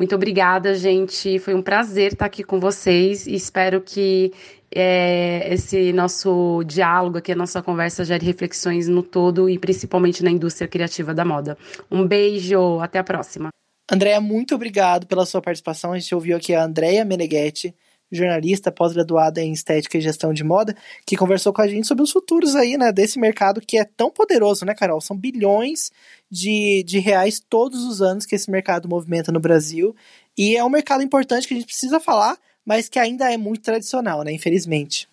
Muito 0.01 0.15
obrigada, 0.15 0.74
gente. 0.74 1.38
Foi 1.38 1.53
um 1.53 1.62
prazer 1.62 2.13
estar 2.13 2.25
aqui 2.25 2.43
com 2.43 2.60
vocês 2.60 3.27
e 3.27 3.36
espero 3.36 3.79
que 3.79 4.34
é, 4.74 5.53
esse 5.53 5.93
nosso 5.93 6.63
diálogo 6.63 7.20
aqui, 7.20 7.31
a 7.31 7.36
nossa 7.36 7.62
conversa 7.62 8.03
gere 8.03 8.25
reflexões 8.25 8.88
no 8.88 9.03
todo 9.03 9.48
e 9.48 9.60
principalmente 9.60 10.24
na 10.24 10.31
indústria 10.31 10.67
criativa 10.67 11.13
da 11.13 11.24
moda. 11.24 11.55
Um 11.91 12.08
beijo, 12.08 12.79
até 12.79 12.98
a 12.98 13.03
próxima. 13.03 13.50
Andréia, 13.91 14.20
muito 14.20 14.55
obrigado 14.55 15.05
pela 15.05 15.24
sua 15.24 15.39
participação. 15.39 15.93
A 15.93 16.00
gente 16.00 16.15
ouviu 16.15 16.36
aqui 16.36 16.55
a 16.55 16.63
Andréia 16.63 17.05
Meneghetti, 17.05 17.75
jornalista 18.12 18.72
pós-graduada 18.72 19.41
em 19.41 19.53
estética 19.53 19.98
e 19.98 20.01
gestão 20.01 20.34
de 20.34 20.44
moda, 20.44 20.75
que 21.06 21.15
conversou 21.15 21.53
com 21.53 21.62
a 21.62 21.68
gente 21.68 21.88
sobre 21.88 22.03
os 22.03 22.12
futuros 22.12 22.56
aí, 22.56 22.77
né, 22.77 22.91
desse 22.91 23.20
mercado 23.20 23.62
que 23.62 23.77
é 23.77 23.86
tão 23.86 24.12
poderoso, 24.12 24.65
né, 24.65 24.75
Carol? 24.75 25.00
São 25.00 25.15
bilhões 25.15 25.91
de, 26.30 26.84
de 26.84 27.00
reais 27.00 27.39
todos 27.39 27.84
os 27.86 28.01
anos 28.01 28.25
que 28.25 28.36
esse 28.36 28.51
mercado 28.51 28.89
movimenta 28.89 29.32
no 29.32 29.39
Brasil. 29.39 29.96
E 30.38 30.56
é 30.56 30.63
um 30.63 30.70
mercado 30.70 31.03
importante 31.03 31.48
que 31.48 31.53
a 31.53 31.58
gente 31.58 31.68
precisa 31.68 32.00
falar, 32.00 32.38
mas 32.65 32.88
que 32.88 33.00
ainda 33.00 33.32
é 33.32 33.38
muito 33.38 33.62
tradicional, 33.62 34.24
né? 34.24 34.32
Infelizmente. 34.32 35.08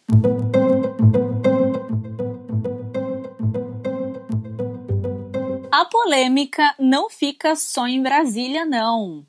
A 5.71 5.85
polêmica 5.85 6.75
não 6.79 7.09
fica 7.09 7.55
só 7.55 7.87
em 7.87 8.03
Brasília, 8.03 8.65
não. 8.65 9.25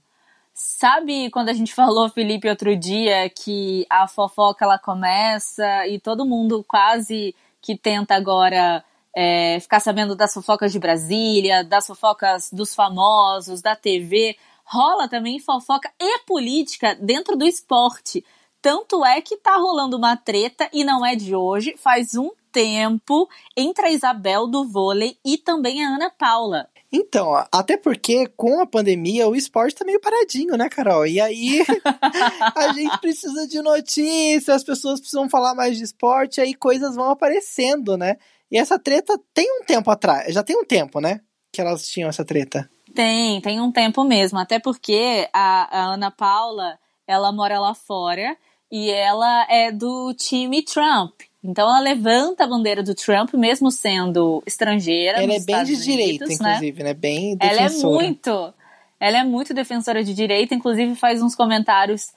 Sabe 0.61 1.29
quando 1.29 1.47
a 1.47 1.53
gente 1.53 1.73
falou, 1.73 2.09
Felipe, 2.09 2.49
outro 2.49 2.75
dia, 2.75 3.29
que 3.29 3.85
a 3.89 4.09
fofoca 4.09 4.65
ela 4.65 4.77
começa 4.77 5.87
e 5.87 5.97
todo 5.97 6.25
mundo 6.25 6.65
quase 6.67 7.33
que 7.61 7.77
tenta 7.77 8.13
agora 8.13 8.83
é, 9.15 9.57
ficar 9.61 9.79
sabendo 9.79 10.17
das 10.17 10.33
fofocas 10.33 10.73
de 10.73 10.79
Brasília, 10.79 11.63
das 11.63 11.87
fofocas 11.87 12.49
dos 12.51 12.75
famosos, 12.75 13.61
da 13.61 13.73
TV 13.73 14.35
rola 14.65 15.07
também 15.07 15.39
fofoca 15.39 15.89
e 15.97 16.19
política 16.19 16.93
dentro 16.95 17.37
do 17.37 17.45
esporte. 17.45 18.23
Tanto 18.61 19.05
é 19.05 19.21
que 19.21 19.37
tá 19.37 19.55
rolando 19.55 19.95
uma 19.95 20.17
treta, 20.17 20.69
e 20.73 20.83
não 20.83 21.05
é 21.05 21.15
de 21.15 21.33
hoje, 21.33 21.75
faz 21.77 22.15
um 22.15 22.31
tempo, 22.51 23.29
entre 23.55 23.85
a 23.85 23.91
Isabel 23.91 24.45
do 24.45 24.67
vôlei 24.67 25.17
e 25.25 25.37
também 25.37 25.85
a 25.85 25.89
Ana 25.89 26.09
Paula. 26.09 26.67
Então, 26.91 27.35
até 27.51 27.77
porque 27.77 28.25
com 28.35 28.59
a 28.59 28.65
pandemia 28.65 29.27
o 29.27 29.35
esporte 29.35 29.75
tá 29.75 29.85
meio 29.85 29.99
paradinho, 29.99 30.57
né, 30.57 30.67
Carol? 30.69 31.05
E 31.05 31.21
aí 31.21 31.63
a 32.55 32.73
gente 32.73 32.97
precisa 32.99 33.47
de 33.47 33.61
notícias, 33.61 34.49
as 34.49 34.63
pessoas 34.63 34.99
precisam 34.99 35.29
falar 35.29 35.53
mais 35.53 35.77
de 35.77 35.83
esporte, 35.83 36.41
aí 36.41 36.53
coisas 36.55 36.95
vão 36.95 37.11
aparecendo, 37.11 37.95
né? 37.95 38.17
E 38.51 38.57
essa 38.57 38.79
treta 38.79 39.19
tem 39.33 39.45
um 39.61 39.63
tempo 39.63 39.91
atrás, 39.91 40.33
já 40.33 40.41
tem 40.41 40.57
um 40.57 40.65
tempo, 40.65 40.99
né? 40.99 41.21
Que 41.53 41.61
elas 41.61 41.87
tinham 41.87 42.09
essa 42.09 42.25
treta. 42.25 42.67
Tem, 42.95 43.39
tem 43.41 43.61
um 43.61 43.71
tempo 43.71 44.03
mesmo. 44.03 44.39
Até 44.39 44.59
porque 44.59 45.29
a, 45.31 45.79
a 45.79 45.93
Ana 45.93 46.09
Paula, 46.09 46.79
ela 47.07 47.31
mora 47.31 47.59
lá 47.59 47.75
fora 47.75 48.35
e 48.71 48.89
ela 48.89 49.45
é 49.49 49.71
do 49.71 50.13
time 50.15 50.63
Trump. 50.63 51.21
Então 51.43 51.69
ela 51.69 51.79
levanta 51.79 52.43
a 52.43 52.47
bandeira 52.47 52.83
do 52.83 52.93
Trump, 52.93 53.33
mesmo 53.33 53.71
sendo 53.71 54.43
estrangeira. 54.45 55.23
Ela 55.23 55.23
é 55.23 55.27
bem 55.27 55.37
Estados 55.37 55.67
de 55.69 55.83
direita, 55.83 56.25
Unidos, 56.25 56.41
inclusive, 56.45 56.83
né? 56.83 56.93
Bem 56.93 57.37
defensora. 57.37 57.63
Ela 57.63 57.73
é 57.73 57.83
muito. 57.83 58.53
Ela 58.99 59.17
é 59.19 59.23
muito 59.23 59.53
defensora 59.53 60.03
de 60.03 60.13
direita, 60.13 60.53
inclusive 60.53 60.93
faz 60.95 61.21
uns 61.21 61.33
comentários 61.35 62.11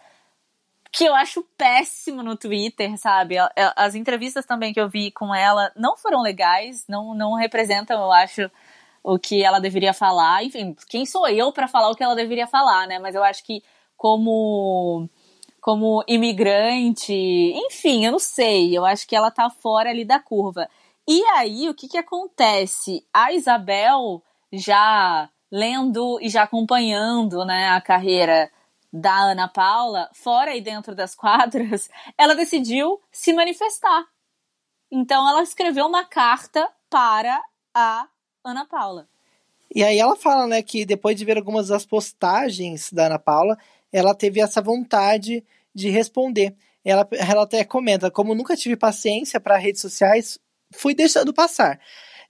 que 0.90 1.04
eu 1.04 1.14
acho 1.14 1.42
péssimo 1.56 2.22
no 2.22 2.37
Twitter, 2.37 2.98
sabe? 2.98 3.37
As 3.76 3.94
entrevistas 3.94 4.44
também 4.44 4.74
que 4.74 4.80
eu 4.80 4.90
vi 4.90 5.11
com 5.11 5.35
ela 5.35 5.72
não 5.74 5.96
foram 5.96 6.20
legais, 6.20 6.85
não, 6.87 7.14
não 7.14 7.35
representam, 7.35 7.98
eu 8.02 8.12
acho, 8.12 8.50
o 9.02 9.18
que 9.18 9.42
ela 9.42 9.58
deveria 9.58 9.94
falar. 9.94 10.44
Enfim, 10.44 10.76
quem 10.88 11.06
sou 11.06 11.26
eu 11.28 11.50
para 11.50 11.66
falar 11.66 11.88
o 11.88 11.94
que 11.94 12.02
ela 12.02 12.14
deveria 12.14 12.46
falar, 12.46 12.87
né? 12.87 12.98
Mas 12.98 13.14
eu 13.14 13.24
acho 13.24 13.42
que 13.44 13.62
como 13.96 15.08
como 15.62 16.03
imigrante, 16.09 17.14
enfim, 17.14 18.05
eu 18.05 18.11
não 18.11 18.18
sei, 18.18 18.77
eu 18.77 18.85
acho 18.85 19.07
que 19.07 19.14
ela 19.14 19.31
tá 19.31 19.48
fora 19.48 19.90
ali 19.90 20.05
da 20.05 20.18
curva. 20.18 20.68
E 21.09 21.25
aí, 21.37 21.68
o 21.68 21.75
que 21.75 21.87
que 21.87 21.96
acontece? 21.96 23.07
A 23.14 23.33
Isabel 23.33 24.20
já 24.53 25.31
lendo 25.53 26.18
e 26.20 26.29
já 26.29 26.42
acompanhando, 26.42 27.44
né, 27.44 27.68
a 27.68 27.81
carreira 27.81 28.51
da 28.92 29.16
Ana 29.16 29.46
Paula, 29.46 30.11
fora 30.12 30.57
e 30.57 30.61
dentro 30.61 30.96
das 30.96 31.14
quadras, 31.16 31.88
ela 32.18 32.35
decidiu 32.35 33.01
se 33.12 33.33
manifestar. 33.33 34.05
Então 34.90 35.29
ela 35.29 35.44
escreveu 35.44 35.87
uma 35.87 36.05
carta 36.05 36.68
para 36.90 37.40
a 37.72 38.09
Ana 38.44 38.66
Paula. 38.66 39.09
E 39.72 39.85
aí 39.85 40.01
ela 40.01 40.16
fala, 40.16 40.48
né, 40.48 40.61
que 40.61 40.85
depois 40.85 41.16
de 41.16 41.25
ver 41.25 41.38
algumas 41.38 41.68
das 41.68 41.87
postagens 41.87 42.92
da 42.92 43.07
Ana 43.07 43.18
Paula, 43.20 43.57
ela 43.92 44.14
teve 44.14 44.40
essa 44.40 44.62
vontade 44.62 45.44
de 45.74 45.90
responder. 45.90 46.55
Ela, 46.85 47.07
ela 47.12 47.42
até 47.42 47.64
comenta, 47.64 48.11
como 48.11 48.35
nunca 48.35 48.57
tive 48.57 48.76
paciência 48.76 49.40
para 49.40 49.57
redes 49.57 49.81
sociais, 49.81 50.38
fui 50.72 50.94
deixando 50.94 51.33
passar. 51.33 51.78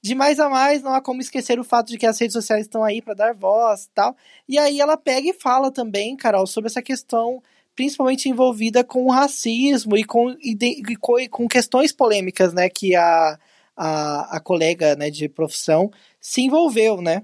De 0.03 0.15
mais 0.15 0.41
a 0.41 0.49
mais, 0.49 0.83
não 0.83 0.93
há 0.93 1.01
como 1.01 1.21
esquecer 1.21 1.61
o 1.61 1.65
fato 1.65 1.89
de 1.89 1.97
que 1.97 2.07
as 2.07 2.19
redes 2.19 2.33
sociais 2.33 2.63
estão 2.63 2.83
aí 2.83 3.01
para 3.01 3.15
dar 3.15 3.35
voz 3.35 3.89
tal. 3.95 4.17
E 4.49 4.59
aí 4.59 4.81
ela 4.81 4.97
pega 4.97 5.29
e 5.29 5.33
fala 5.33 5.71
também, 5.71 6.17
Carol, 6.17 6.47
sobre 6.47 6.69
essa 6.69 6.83
questão 6.83 7.41
principalmente 7.75 8.29
envolvida 8.29 8.85
com 8.85 9.07
o 9.07 9.11
racismo 9.11 9.97
e 9.97 10.05
com, 10.05 10.37
e 10.41 10.97
com, 10.97 11.15
com 11.31 11.49
questões 11.49 11.93
polêmicas, 11.93 12.53
né, 12.53 12.69
que 12.69 12.95
a, 12.95 13.39
a, 13.77 14.37
a 14.37 14.41
colega 14.41 14.95
né, 14.97 15.11
de 15.11 15.29
profissão 15.29 15.91
se 16.21 16.43
envolveu, 16.43 17.01
né? 17.01 17.23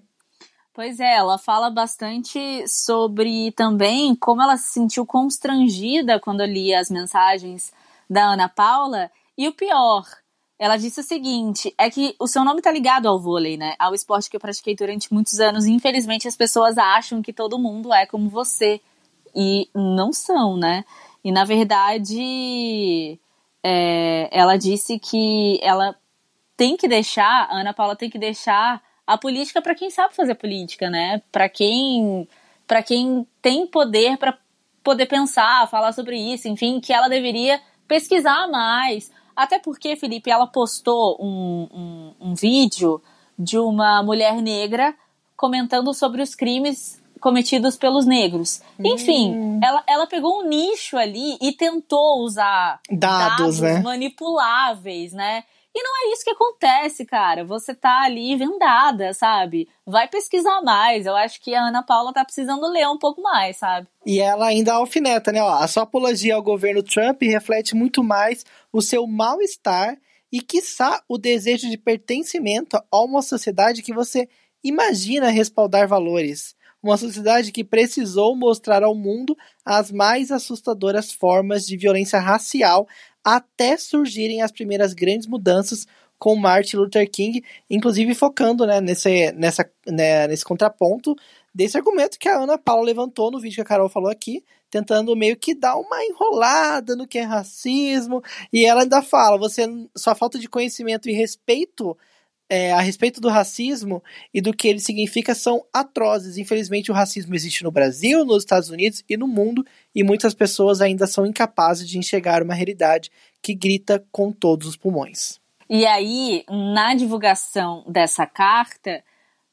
Pois 0.78 1.00
é, 1.00 1.16
ela 1.16 1.38
fala 1.38 1.70
bastante 1.70 2.38
sobre 2.68 3.50
também 3.50 4.14
como 4.14 4.40
ela 4.40 4.56
se 4.56 4.74
sentiu 4.74 5.04
constrangida 5.04 6.20
quando 6.20 6.44
lia 6.44 6.78
as 6.78 6.88
mensagens 6.88 7.72
da 8.08 8.26
Ana 8.26 8.48
Paula. 8.48 9.10
E 9.36 9.48
o 9.48 9.52
pior, 9.52 10.04
ela 10.56 10.76
disse 10.76 11.00
o 11.00 11.02
seguinte: 11.02 11.74
é 11.76 11.90
que 11.90 12.14
o 12.16 12.28
seu 12.28 12.44
nome 12.44 12.62
tá 12.62 12.70
ligado 12.70 13.08
ao 13.08 13.18
vôlei, 13.18 13.56
né? 13.56 13.74
Ao 13.76 13.92
esporte 13.92 14.30
que 14.30 14.36
eu 14.36 14.40
pratiquei 14.40 14.76
durante 14.76 15.12
muitos 15.12 15.40
anos. 15.40 15.66
Infelizmente 15.66 16.28
as 16.28 16.36
pessoas 16.36 16.78
acham 16.78 17.22
que 17.22 17.32
todo 17.32 17.58
mundo 17.58 17.92
é 17.92 18.06
como 18.06 18.28
você. 18.28 18.80
E 19.34 19.68
não 19.74 20.12
são, 20.12 20.56
né? 20.56 20.84
E 21.24 21.32
na 21.32 21.44
verdade, 21.44 23.18
é, 23.64 24.28
ela 24.30 24.56
disse 24.56 24.96
que 25.00 25.58
ela 25.60 25.96
tem 26.56 26.76
que 26.76 26.86
deixar, 26.86 27.48
a 27.50 27.58
Ana 27.58 27.74
Paula 27.74 27.96
tem 27.96 28.08
que 28.08 28.16
deixar 28.16 28.80
a 29.08 29.16
política 29.16 29.62
para 29.62 29.74
quem 29.74 29.88
sabe 29.88 30.14
fazer 30.14 30.34
política, 30.34 30.90
né? 30.90 31.22
Para 31.32 31.48
quem 31.48 32.28
para 32.66 32.82
quem 32.82 33.26
tem 33.40 33.66
poder 33.66 34.18
para 34.18 34.36
poder 34.84 35.06
pensar, 35.06 35.66
falar 35.70 35.92
sobre 35.92 36.18
isso, 36.18 36.46
enfim, 36.46 36.78
que 36.78 36.92
ela 36.92 37.08
deveria 37.08 37.58
pesquisar 37.86 38.46
mais. 38.48 39.10
Até 39.34 39.58
porque, 39.58 39.96
Felipe, 39.96 40.30
ela 40.30 40.46
postou 40.46 41.16
um, 41.20 41.68
um, 41.72 42.14
um 42.28 42.34
vídeo 42.34 43.00
de 43.38 43.58
uma 43.58 44.02
mulher 44.02 44.42
negra 44.42 44.94
comentando 45.36 45.94
sobre 45.94 46.20
os 46.20 46.34
crimes 46.34 47.02
cometidos 47.18 47.76
pelos 47.76 48.04
negros. 48.04 48.60
Enfim, 48.78 49.32
hum. 49.32 49.60
ela, 49.62 49.82
ela 49.86 50.06
pegou 50.06 50.40
um 50.40 50.48
nicho 50.48 50.98
ali 50.98 51.38
e 51.40 51.52
tentou 51.52 52.22
usar 52.22 52.80
dados, 52.90 53.58
dados 53.58 53.60
né? 53.60 53.80
manipuláveis, 53.80 55.12
né? 55.12 55.44
E 55.78 55.82
não 55.82 55.92
é 56.02 56.12
isso 56.12 56.24
que 56.24 56.30
acontece, 56.30 57.04
cara. 57.04 57.44
Você 57.44 57.72
tá 57.72 58.02
ali 58.02 58.34
vendada, 58.34 59.14
sabe? 59.14 59.68
Vai 59.86 60.08
pesquisar 60.08 60.60
mais. 60.60 61.06
Eu 61.06 61.14
acho 61.14 61.40
que 61.40 61.54
a 61.54 61.68
Ana 61.68 61.84
Paula 61.84 62.12
tá 62.12 62.24
precisando 62.24 62.66
ler 62.66 62.88
um 62.88 62.98
pouco 62.98 63.22
mais, 63.22 63.58
sabe? 63.58 63.86
E 64.04 64.18
ela 64.18 64.46
ainda 64.46 64.72
alfineta, 64.74 65.30
né? 65.30 65.40
Ó, 65.40 65.48
a 65.48 65.68
sua 65.68 65.84
apologia 65.84 66.34
ao 66.34 66.42
governo 66.42 66.82
Trump 66.82 67.22
reflete 67.22 67.76
muito 67.76 68.02
mais 68.02 68.44
o 68.72 68.82
seu 68.82 69.06
mal-estar 69.06 69.96
e, 70.32 70.40
quiçá, 70.40 71.00
o 71.08 71.16
desejo 71.16 71.70
de 71.70 71.78
pertencimento 71.78 72.76
a 72.76 73.00
uma 73.04 73.22
sociedade 73.22 73.80
que 73.80 73.94
você 73.94 74.28
imagina 74.64 75.30
respaldar 75.30 75.86
valores 75.86 76.58
uma 76.82 76.96
sociedade 76.96 77.50
que 77.52 77.64
precisou 77.64 78.36
mostrar 78.36 78.82
ao 78.82 78.94
mundo 78.94 79.36
as 79.64 79.90
mais 79.90 80.30
assustadoras 80.30 81.12
formas 81.12 81.66
de 81.66 81.76
violência 81.76 82.20
racial 82.20 82.86
até 83.36 83.76
surgirem 83.76 84.42
as 84.42 84.52
primeiras 84.52 84.92
grandes 84.92 85.26
mudanças 85.26 85.86
com 86.18 86.34
Martin 86.34 86.76
Luther 86.76 87.08
King, 87.08 87.44
inclusive 87.70 88.14
focando 88.14 88.66
né, 88.66 88.80
nesse, 88.80 89.30
nessa, 89.32 89.70
né, 89.86 90.26
nesse 90.26 90.44
contraponto 90.44 91.14
desse 91.54 91.76
argumento 91.76 92.18
que 92.18 92.28
a 92.28 92.38
Ana 92.38 92.58
Paula 92.58 92.86
levantou 92.86 93.30
no 93.30 93.40
vídeo 93.40 93.56
que 93.56 93.60
a 93.62 93.64
Carol 93.64 93.88
falou 93.88 94.10
aqui, 94.10 94.44
tentando 94.70 95.14
meio 95.16 95.36
que 95.36 95.54
dar 95.54 95.76
uma 95.76 96.04
enrolada 96.04 96.94
no 96.94 97.06
que 97.06 97.18
é 97.18 97.22
racismo, 97.22 98.22
e 98.52 98.64
ela 98.64 98.82
ainda 98.82 99.00
fala, 99.00 99.38
você 99.38 99.64
sua 99.96 100.14
falta 100.14 100.38
de 100.38 100.48
conhecimento 100.48 101.08
e 101.08 101.12
respeito 101.12 101.96
é, 102.48 102.72
a 102.72 102.80
respeito 102.80 103.20
do 103.20 103.28
racismo 103.28 104.02
e 104.32 104.40
do 104.40 104.54
que 104.54 104.68
ele 104.68 104.80
significa 104.80 105.34
são 105.34 105.64
atrozes. 105.72 106.38
Infelizmente, 106.38 106.90
o 106.90 106.94
racismo 106.94 107.34
existe 107.34 107.62
no 107.62 107.70
Brasil, 107.70 108.24
nos 108.24 108.42
Estados 108.42 108.70
Unidos 108.70 109.04
e 109.08 109.16
no 109.16 109.28
mundo, 109.28 109.64
e 109.94 110.02
muitas 110.02 110.34
pessoas 110.34 110.80
ainda 110.80 111.06
são 111.06 111.26
incapazes 111.26 111.88
de 111.88 111.98
enxergar 111.98 112.42
uma 112.42 112.54
realidade 112.54 113.10
que 113.42 113.54
grita 113.54 114.04
com 114.10 114.32
todos 114.32 114.66
os 114.66 114.76
pulmões. 114.76 115.38
E 115.68 115.84
aí, 115.84 116.44
na 116.48 116.94
divulgação 116.94 117.84
dessa 117.86 118.26
carta, 118.26 119.04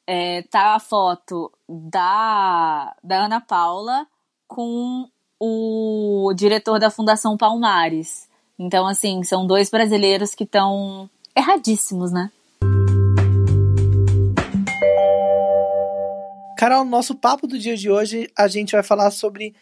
é, 0.08 0.44
tá 0.44 0.76
a 0.76 0.80
foto 0.80 1.52
da, 1.68 2.96
da 3.04 3.26
Ana 3.26 3.42
Paula 3.42 4.08
com 4.48 5.10
o 5.38 6.34
diretor 6.34 6.80
da 6.80 6.90
Fundação 6.90 7.36
Palmares. 7.36 8.30
Então, 8.58 8.88
assim, 8.88 9.22
são 9.24 9.46
dois 9.46 9.70
brasileiros 9.70 10.34
que 10.34 10.46
estão 10.46 11.10
erradíssimos, 11.36 12.14
né? 12.14 12.32
Carol, 16.56 16.84
no 16.84 16.92
nosso 16.92 17.16
papo 17.16 17.48
do 17.48 17.58
dia 17.58 17.76
de 17.76 17.90
hoje, 17.90 18.30
a 18.38 18.48
gente 18.48 18.72
vai 18.72 18.84
falar 18.84 19.12
sobre 19.12 19.56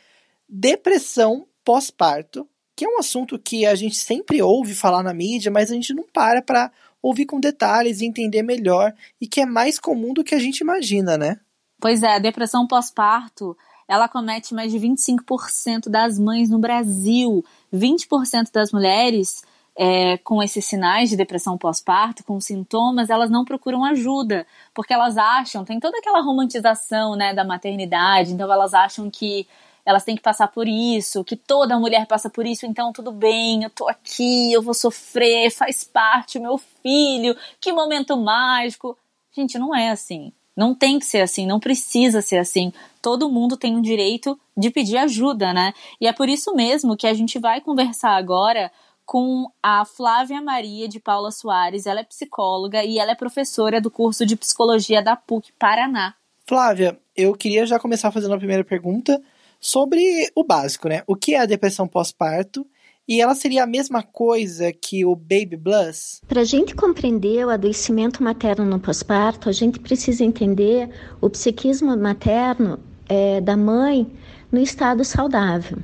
depressão 0.48 1.48
pós-parto, 1.64 2.48
que 2.76 2.86
é 2.86 2.88
um 2.88 3.00
assunto 3.00 3.40
que 3.40 3.66
a 3.66 3.76
gente 3.76 3.96
sempre 3.96 4.42
ouve 4.42 4.74
falar 4.74 5.04
na 5.04 5.14
mídia, 5.14 5.52
mas 5.52 5.72
a 5.72 5.74
gente 5.74 5.94
não 5.94 6.04
para 6.04 6.42
para 6.42 6.72
ouvir 7.02 7.26
com 7.26 7.40
detalhes 7.40 8.00
e 8.00 8.06
entender 8.06 8.42
melhor, 8.44 8.94
e 9.20 9.28
que 9.28 9.42
é 9.42 9.46
mais 9.46 9.80
comum 9.80 10.14
do 10.14 10.24
que 10.24 10.34
a 10.34 10.40
gente 10.40 10.60
imagina, 10.60 11.18
né? 11.18 11.40
Pois 11.80 12.02
é, 12.02 12.16
a 12.16 12.20
depressão 12.20 12.66
pós-parto, 12.66 13.58
ela 13.88 14.08
comete 14.08 14.54
mais 14.54 14.72
de 14.72 14.80
25% 14.80 15.90
das 15.90 16.18
mães 16.18 16.50
no 16.50 16.60
Brasil. 16.60 17.44
20% 17.74 18.52
das 18.54 18.72
mulheres 18.72 19.44
é, 19.76 20.18
com 20.18 20.42
esses 20.42 20.66
sinais 20.66 21.10
de 21.10 21.18
depressão 21.18 21.58
pós-parto, 21.58 22.24
com 22.24 22.40
sintomas, 22.40 23.10
elas 23.10 23.30
não 23.30 23.44
procuram 23.44 23.84
ajuda, 23.84 24.46
porque 24.74 24.94
elas 24.94 25.18
acham, 25.18 25.66
tem 25.66 25.80
toda 25.80 25.98
aquela 25.98 26.22
romantização 26.22 27.16
né, 27.16 27.34
da 27.34 27.44
maternidade, 27.44 28.34
então 28.34 28.52
elas 28.52 28.74
acham 28.74 29.10
que 29.10 29.48
elas 29.86 30.04
têm 30.04 30.16
que 30.16 30.22
passar 30.22 30.48
por 30.48 30.68
isso, 30.68 31.24
que 31.24 31.36
toda 31.36 31.80
mulher 31.80 32.06
passa 32.06 32.30
por 32.30 32.46
isso, 32.46 32.66
então 32.66 32.94
tudo 32.94 33.12
bem, 33.12 33.64
eu 33.64 33.70
tô 33.70 33.90
aqui, 33.90 34.54
eu 34.54 34.62
vou 34.62 34.74
sofrer, 34.74 35.52
faz 35.52 35.84
parte, 35.84 36.40
meu 36.40 36.58
filho, 36.58 37.36
que 37.60 37.74
momento 37.74 38.16
mágico. 38.16 38.98
Gente, 39.36 39.58
não 39.58 39.76
é 39.76 39.90
assim. 39.90 40.32
Não 40.56 40.76
tem 40.76 41.00
que 41.00 41.06
ser 41.06 41.22
assim, 41.22 41.48
não 41.48 41.60
precisa 41.60 42.22
ser 42.22 42.38
assim. 42.38 42.72
Todo 43.02 43.30
mundo 43.30 43.58
tem 43.58 43.76
o 43.76 43.82
direito 43.82 44.40
de 44.56 44.70
pedir 44.70 44.98
ajuda, 44.98 45.52
né? 45.52 45.74
E 46.00 46.08
é 46.08 46.14
por 46.14 46.30
isso 46.30 46.54
mesmo 46.54 46.96
que 46.96 47.08
a 47.08 47.14
gente 47.14 47.40
vai 47.40 47.60
conversar 47.60 48.12
agora 48.12 48.72
com 49.06 49.50
a 49.62 49.86
Flávia 49.86 50.42
Maria 50.42 50.88
de 50.88 51.00
Paula 51.00 51.32
Soares. 51.32 51.86
Ela 51.86 52.02
é 52.02 52.04
psicóloga 52.04 52.84
e 52.84 53.00
ela 53.00 53.12
é 53.12 53.16
professora 53.16 53.80
do 53.80 53.92
curso 53.92 54.26
de 54.26 54.36
psicologia 54.36 55.02
da 55.02 55.16
PUC 55.16 55.52
Paraná. 55.60 56.16
Flávia, 56.46 57.00
eu 57.16 57.34
queria 57.34 57.66
já 57.66 57.80
começar 57.80 58.12
fazendo 58.12 58.34
a 58.34 58.38
primeira 58.38 58.64
pergunta 58.64 59.22
sobre 59.60 60.30
o 60.36 60.44
básico, 60.44 60.90
né? 60.90 61.04
O 61.08 61.16
que 61.16 61.36
é 61.36 61.40
a 61.40 61.46
depressão 61.46 61.88
pós-parto? 61.88 62.66
E 63.08 63.22
ela 63.22 63.36
seria 63.36 63.64
a 63.64 63.68
mesma 63.68 64.02
coisa 64.02 64.72
que 64.72 65.04
o 65.04 65.16
baby 65.16 65.58
blues? 65.58 66.22
Para 66.28 66.42
a 66.42 66.46
gente 66.46 66.74
compreender 66.74 67.46
o 67.46 67.50
adoecimento 67.50 68.24
materno 68.24 68.66
no 68.66 68.80
pós-parto, 68.80 69.50
a 69.50 69.52
gente 69.52 69.80
precisa 69.80 70.24
entender 70.24 70.90
o 71.20 71.30
psiquismo 71.30 71.96
materno 71.98 72.80
é, 73.10 73.42
da 73.42 73.58
mãe 73.58 74.10
no 74.50 74.60
estado 74.60 75.04
saudável. 75.04 75.80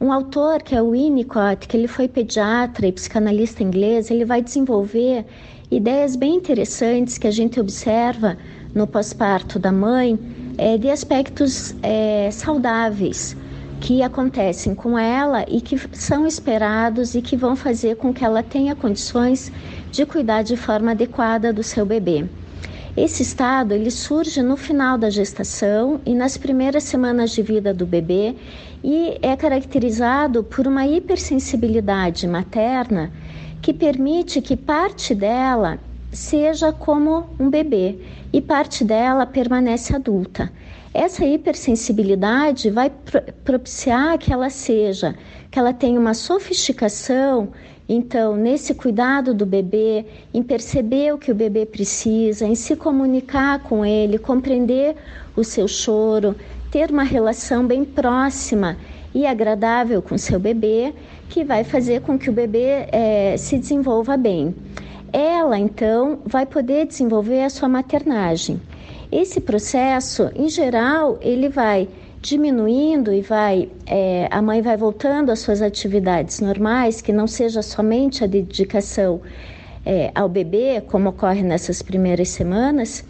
Um 0.00 0.12
autor, 0.12 0.62
que 0.62 0.76
é 0.76 0.80
o 0.80 0.92
Winnicott, 0.92 1.66
que 1.66 1.76
ele 1.76 1.88
foi 1.88 2.06
pediatra 2.06 2.86
e 2.86 2.92
psicanalista 2.92 3.64
inglês, 3.64 4.12
ele 4.12 4.24
vai 4.24 4.40
desenvolver 4.40 5.24
ideias 5.68 6.14
bem 6.14 6.36
interessantes 6.36 7.18
que 7.18 7.26
a 7.26 7.32
gente 7.32 7.58
observa 7.58 8.38
no 8.72 8.86
pós-parto 8.86 9.58
da 9.58 9.72
mãe, 9.72 10.16
é, 10.56 10.78
de 10.78 10.88
aspectos 10.88 11.74
é, 11.82 12.30
saudáveis 12.30 13.36
que 13.80 14.00
acontecem 14.00 14.72
com 14.72 14.96
ela 14.96 15.44
e 15.48 15.60
que 15.60 15.76
são 15.92 16.26
esperados 16.28 17.16
e 17.16 17.22
que 17.22 17.36
vão 17.36 17.56
fazer 17.56 17.96
com 17.96 18.14
que 18.14 18.24
ela 18.24 18.42
tenha 18.42 18.76
condições 18.76 19.50
de 19.90 20.06
cuidar 20.06 20.42
de 20.42 20.56
forma 20.56 20.92
adequada 20.92 21.52
do 21.52 21.64
seu 21.64 21.84
bebê. 21.84 22.24
Esse 22.96 23.22
estado 23.22 23.74
ele 23.74 23.92
surge 23.92 24.42
no 24.42 24.56
final 24.56 24.98
da 24.98 25.08
gestação 25.08 26.00
e 26.04 26.14
nas 26.14 26.36
primeiras 26.36 26.82
semanas 26.82 27.30
de 27.30 27.42
vida 27.42 27.72
do 27.72 27.86
bebê 27.86 28.34
e 28.82 29.18
é 29.22 29.36
caracterizado 29.36 30.44
por 30.44 30.66
uma 30.66 30.86
hipersensibilidade 30.86 32.26
materna 32.26 33.12
que 33.60 33.72
permite 33.72 34.40
que 34.40 34.56
parte 34.56 35.14
dela 35.14 35.78
seja 36.12 36.72
como 36.72 37.26
um 37.38 37.50
bebê 37.50 37.98
e 38.32 38.40
parte 38.40 38.84
dela 38.84 39.26
permanece 39.26 39.94
adulta. 39.94 40.50
Essa 40.94 41.24
hipersensibilidade 41.24 42.70
vai 42.70 42.90
propiciar 43.44 44.18
que 44.18 44.32
ela 44.32 44.48
seja, 44.48 45.14
que 45.50 45.58
ela 45.58 45.72
tenha 45.72 46.00
uma 46.00 46.14
sofisticação 46.14 47.50
então, 47.88 48.36
nesse 48.36 48.74
cuidado 48.74 49.32
do 49.32 49.46
bebê, 49.46 50.04
em 50.34 50.42
perceber 50.42 51.14
o 51.14 51.18
que 51.18 51.32
o 51.32 51.34
bebê 51.34 51.64
precisa, 51.64 52.46
em 52.46 52.54
se 52.54 52.76
comunicar 52.76 53.62
com 53.62 53.82
ele, 53.82 54.18
compreender 54.18 54.94
o 55.34 55.42
seu 55.42 55.66
choro, 55.66 56.36
ter 56.70 56.90
uma 56.90 57.02
relação 57.02 57.66
bem 57.66 57.84
próxima 57.84 58.76
e 59.14 59.26
agradável 59.26 60.02
com 60.02 60.18
seu 60.18 60.38
bebê, 60.38 60.94
que 61.28 61.44
vai 61.44 61.64
fazer 61.64 62.00
com 62.02 62.18
que 62.18 62.30
o 62.30 62.32
bebê 62.32 62.86
é, 62.92 63.36
se 63.36 63.58
desenvolva 63.58 64.16
bem. 64.16 64.54
Ela, 65.12 65.58
então, 65.58 66.20
vai 66.24 66.44
poder 66.44 66.86
desenvolver 66.86 67.42
a 67.42 67.50
sua 67.50 67.68
maternagem. 67.68 68.60
Esse 69.10 69.40
processo, 69.40 70.30
em 70.36 70.48
geral, 70.48 71.18
ele 71.22 71.48
vai 71.48 71.88
diminuindo 72.20 73.12
e 73.12 73.22
vai 73.22 73.70
é, 73.86 74.28
a 74.30 74.42
mãe 74.42 74.60
vai 74.60 74.76
voltando 74.76 75.30
às 75.30 75.38
suas 75.38 75.62
atividades 75.62 76.40
normais, 76.40 77.00
que 77.00 77.12
não 77.12 77.26
seja 77.26 77.62
somente 77.62 78.24
a 78.24 78.26
dedicação 78.26 79.20
é, 79.86 80.10
ao 80.14 80.28
bebê, 80.28 80.82
como 80.86 81.08
ocorre 81.08 81.42
nessas 81.42 81.80
primeiras 81.80 82.28
semanas, 82.28 83.04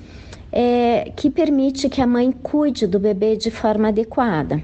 é, 0.61 1.13
que 1.15 1.31
permite 1.31 1.89
que 1.89 2.03
a 2.03 2.07
mãe 2.07 2.33
cuide 2.33 2.85
do 2.85 2.99
bebê 2.99 3.37
de 3.37 3.49
forma 3.49 3.89
adequada. 3.89 4.61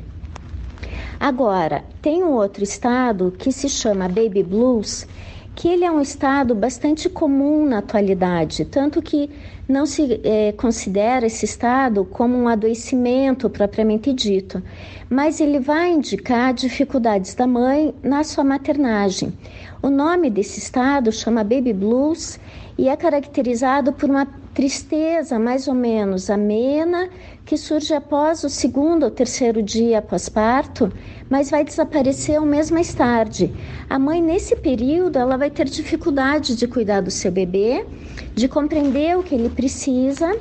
Agora, 1.21 1.85
tem 2.03 2.25
um 2.25 2.33
outro 2.33 2.65
estado 2.65 3.33
que 3.39 3.53
se 3.53 3.69
chama 3.69 4.09
baby 4.09 4.43
blues, 4.43 5.07
que 5.55 5.69
ele 5.69 5.85
é 5.85 5.91
um 5.93 6.01
estado 6.01 6.53
bastante 6.53 7.09
comum 7.09 7.65
na 7.65 7.79
atualidade, 7.79 8.65
tanto 8.65 9.01
que 9.01 9.31
não 9.69 9.87
se 9.87 10.21
é, 10.25 10.51
considera 10.51 11.27
esse 11.27 11.45
estado 11.45 12.05
como 12.05 12.37
um 12.37 12.49
adoecimento 12.49 13.49
propriamente 13.49 14.13
dito, 14.13 14.61
mas 15.09 15.39
ele 15.41 15.61
vai 15.61 15.93
indicar 15.93 16.53
dificuldades 16.53 17.37
da 17.37 17.47
mãe 17.47 17.95
na 18.03 18.25
sua 18.25 18.43
maternagem. 18.43 19.33
O 19.81 19.89
nome 19.89 20.29
desse 20.29 20.59
estado 20.59 21.13
chama 21.13 21.45
baby 21.45 21.73
blues 21.73 22.41
e 22.77 22.89
é 22.89 22.97
caracterizado 22.97 23.93
por 23.93 24.11
uma 24.11 24.27
tristeza 24.55 25.39
mais 25.39 25.67
ou 25.67 25.75
menos 25.75 26.31
amena 26.31 27.11
que 27.45 27.57
surge 27.57 27.93
após 27.93 28.45
o 28.45 28.49
segundo 28.49 29.03
ou 29.03 29.11
terceiro 29.11 29.61
dia 29.61 30.01
pós-parto, 30.01 30.91
mas 31.29 31.51
vai 31.51 31.65
desaparecer 31.65 32.41
um 32.41 32.47
mês 32.47 32.71
mais 32.71 32.95
tarde. 32.95 33.53
A 33.91 33.99
mãe 33.99 34.23
nesse 34.23 34.55
período 34.57 35.19
ela 35.19 35.37
vai 35.37 35.51
ter 35.51 35.67
dificuldade 35.67 36.55
de 36.57 36.67
cuidar 36.69 37.01
do 37.01 37.11
seu 37.11 37.33
bebê, 37.33 37.85
de 38.33 38.47
compreender 38.49 39.19
o 39.19 39.23
que 39.23 39.35
ele 39.35 39.51
precisa, 39.51 40.35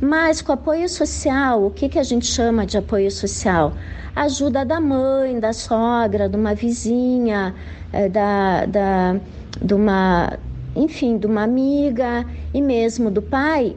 mas 0.00 0.40
com 0.40 0.52
apoio 0.52 0.88
social, 0.88 1.64
o 1.64 1.70
que, 1.70 1.88
que 1.88 1.98
a 1.98 2.02
gente 2.02 2.26
chama 2.26 2.64
de 2.64 2.78
apoio 2.78 3.10
social? 3.10 3.74
Ajuda 4.14 4.64
da 4.64 4.80
mãe, 4.80 5.38
da 5.40 5.52
sogra, 5.52 6.28
de 6.28 6.36
uma 6.36 6.54
vizinha, 6.54 7.54
eh, 7.92 8.08
da, 8.08 8.64
da, 8.66 9.20
de 9.60 9.74
uma 9.74 10.38
enfim, 10.76 11.18
de 11.18 11.26
uma 11.26 11.42
amiga 11.42 12.24
e 12.52 12.60
mesmo 12.60 13.10
do 13.10 13.22
pai, 13.22 13.74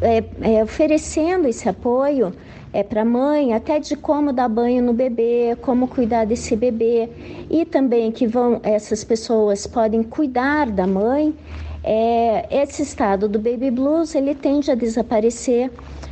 é, 0.00 0.24
é, 0.56 0.64
oferecendo 0.64 1.46
esse 1.46 1.68
apoio 1.68 2.32
é 2.72 2.82
para 2.82 3.02
a 3.02 3.04
mãe, 3.04 3.54
até 3.54 3.78
de 3.78 3.96
como 3.96 4.32
dar 4.32 4.48
banho 4.48 4.82
no 4.82 4.92
bebê, 4.92 5.56
como 5.62 5.88
cuidar 5.88 6.26
desse 6.26 6.54
bebê 6.54 7.08
e 7.50 7.64
também 7.64 8.12
que 8.12 8.26
vão 8.26 8.60
essas 8.62 9.04
pessoas 9.04 9.66
podem 9.66 10.02
cuidar 10.02 10.70
da 10.70 10.86
mãe. 10.86 11.34
É, 11.82 12.46
esse 12.50 12.82
estado 12.82 13.28
do 13.28 13.38
baby 13.38 13.70
blues 13.70 14.14
ele 14.14 14.34
tende 14.34 14.70
a 14.70 14.74
desaparecer 14.74 15.70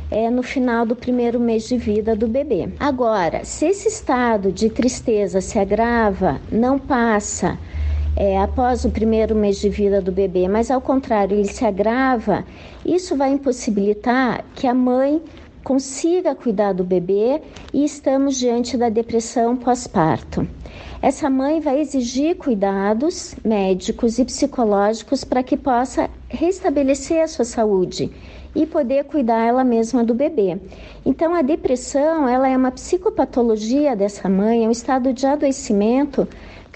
é, 0.09 0.29
no 0.29 0.41
final 0.41 0.85
do 0.85 0.95
primeiro 0.95 1.39
mês 1.39 1.67
de 1.67 1.77
vida 1.77 2.15
do 2.15 2.27
bebê. 2.27 2.69
Agora, 2.79 3.43
se 3.43 3.65
esse 3.65 3.87
estado 3.87 4.51
de 4.51 4.69
tristeza 4.69 5.41
se 5.41 5.59
agrava, 5.59 6.39
não 6.51 6.79
passa 6.79 7.59
é, 8.17 8.35
após 8.39 8.83
o 8.83 8.89
primeiro 8.89 9.35
mês 9.35 9.59
de 9.59 9.69
vida 9.69 10.01
do 10.01 10.11
bebê, 10.11 10.47
mas 10.47 10.71
ao 10.71 10.81
contrário, 10.81 11.37
ele 11.37 11.47
se 11.47 11.63
agrava, 11.63 12.43
isso 12.83 13.15
vai 13.15 13.31
impossibilitar 13.31 14.43
que 14.55 14.65
a 14.65 14.73
mãe 14.73 15.21
consiga 15.63 16.33
cuidar 16.33 16.73
do 16.73 16.83
bebê 16.83 17.41
e 17.71 17.85
estamos 17.85 18.37
diante 18.37 18.75
da 18.75 18.89
depressão 18.89 19.55
pós-parto. 19.55 20.47
Essa 20.99 21.29
mãe 21.29 21.59
vai 21.59 21.79
exigir 21.79 22.37
cuidados 22.37 23.35
médicos 23.45 24.17
e 24.17 24.25
psicológicos 24.25 25.23
para 25.23 25.43
que 25.43 25.55
possa 25.55 26.09
restabelecer 26.27 27.21
a 27.21 27.27
sua 27.27 27.45
saúde 27.45 28.11
e 28.55 28.65
poder 28.65 29.03
cuidar 29.03 29.45
ela 29.45 29.63
mesma 29.63 30.03
do 30.03 30.15
bebê. 30.15 30.57
Então 31.05 31.35
a 31.35 31.43
depressão, 31.43 32.27
ela 32.27 32.49
é 32.49 32.57
uma 32.57 32.71
psicopatologia 32.71 33.95
dessa 33.95 34.27
mãe, 34.27 34.65
é 34.65 34.67
um 34.67 34.71
estado 34.71 35.13
de 35.13 35.27
adoecimento 35.27 36.27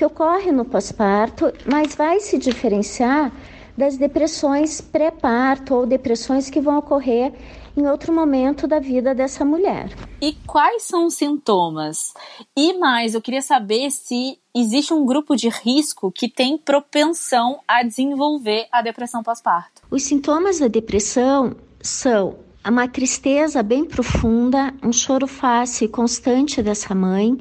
que 0.01 0.05
ocorre 0.05 0.51
no 0.51 0.65
pós-parto, 0.65 1.53
mas 1.63 1.93
vai 1.93 2.19
se 2.19 2.35
diferenciar 2.35 3.31
das 3.77 3.97
depressões 3.97 4.81
pré-parto 4.81 5.75
ou 5.75 5.85
depressões 5.85 6.49
que 6.49 6.59
vão 6.59 6.79
ocorrer 6.79 7.31
em 7.77 7.85
outro 7.85 8.11
momento 8.11 8.67
da 8.67 8.79
vida 8.79 9.13
dessa 9.13 9.45
mulher. 9.45 9.95
E 10.19 10.33
quais 10.47 10.81
são 10.81 11.05
os 11.05 11.13
sintomas? 11.13 12.15
E 12.57 12.73
mais, 12.79 13.13
eu 13.13 13.21
queria 13.21 13.43
saber 13.43 13.91
se 13.91 14.39
existe 14.55 14.91
um 14.91 15.05
grupo 15.05 15.35
de 15.35 15.49
risco 15.49 16.11
que 16.11 16.27
tem 16.27 16.57
propensão 16.57 17.59
a 17.67 17.83
desenvolver 17.83 18.65
a 18.71 18.81
depressão 18.81 19.21
pós-parto. 19.21 19.83
Os 19.91 20.01
sintomas 20.01 20.57
da 20.57 20.67
depressão 20.67 21.55
são 21.79 22.39
uma 22.69 22.87
tristeza 22.87 23.63
bem 23.63 23.85
profunda, 23.85 24.73
um 24.83 24.93
choro 24.93 25.27
fácil 25.27 25.85
e 25.85 25.89
constante 25.89 26.61
dessa 26.61 26.93
mãe, 26.93 27.37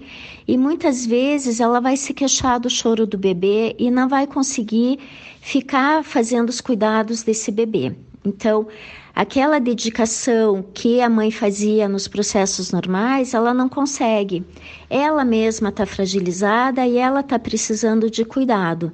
e 0.51 0.59
muitas 0.59 1.07
vezes 1.07 1.61
ela 1.61 1.79
vai 1.81 1.97
se 1.97 2.13
queixar 2.13 2.59
do 2.59 2.69
choro 2.69 3.07
do 3.07 3.17
bebê 3.17 3.77
e 3.79 3.89
não 3.89 4.09
vai 4.09 4.27
conseguir 4.27 4.99
ficar 5.41 6.03
fazendo 6.03 6.49
os 6.49 6.61
cuidados 6.61 7.23
desse 7.23 7.53
bebê. 7.53 7.95
Então, 8.25 8.67
aquela 9.15 9.61
dedicação 9.61 10.65
que 10.75 11.01
a 11.01 11.09
mãe 11.09 11.31
fazia 11.31 11.89
nos 11.89 12.09
processos 12.09 12.73
normais, 12.73 13.33
ela 13.33 13.55
não 13.55 13.69
consegue. 13.69 14.45
Ela 14.91 15.25
mesma 15.25 15.69
está 15.69 15.87
fragilizada 15.87 16.85
e 16.85 16.99
ela 16.99 17.21
está 17.21 17.39
precisando 17.39 18.11
de 18.11 18.25
cuidado. 18.25 18.93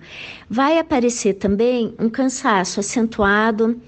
Vai 0.50 0.78
aparecer 0.78 1.36
também 1.38 1.94
um 1.98 2.10
cansaço 2.10 2.80
acentuado 2.80 3.80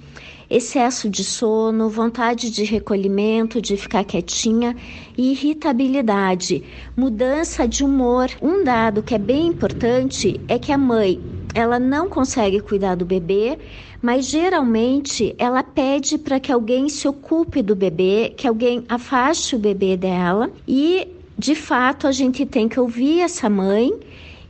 excesso 0.50 1.08
de 1.08 1.22
sono, 1.22 1.88
vontade 1.88 2.50
de 2.50 2.64
recolhimento, 2.64 3.61
de 3.61 3.76
ficar 3.76 4.04
quietinha 4.04 4.74
irritabilidade, 5.16 6.64
mudança 6.96 7.66
de 7.66 7.84
humor. 7.84 8.30
Um 8.40 8.64
dado 8.64 9.02
que 9.02 9.14
é 9.14 9.18
bem 9.18 9.48
importante 9.48 10.40
é 10.48 10.58
que 10.58 10.72
a 10.72 10.78
mãe 10.78 11.20
ela 11.54 11.78
não 11.78 12.08
consegue 12.08 12.61
cuidar 12.61 12.94
do 12.94 13.04
bebê, 13.04 13.58
mas 14.00 14.26
geralmente 14.26 15.34
ela 15.38 15.62
pede 15.62 16.16
para 16.16 16.38
que 16.38 16.52
alguém 16.52 16.88
se 16.88 17.08
ocupe 17.08 17.62
do 17.62 17.74
bebê, 17.74 18.32
que 18.37 18.46
alguém 18.46 18.84
afaste 18.88 19.56
o 19.56 19.58
bebê 19.58 19.96
dela 19.96 20.50
e 20.66 21.08
de 21.37 21.54
fato 21.54 22.06
a 22.06 22.12
gente 22.12 22.44
tem 22.46 22.68
que 22.68 22.80
ouvir 22.80 23.20
essa 23.20 23.48
mãe 23.48 23.92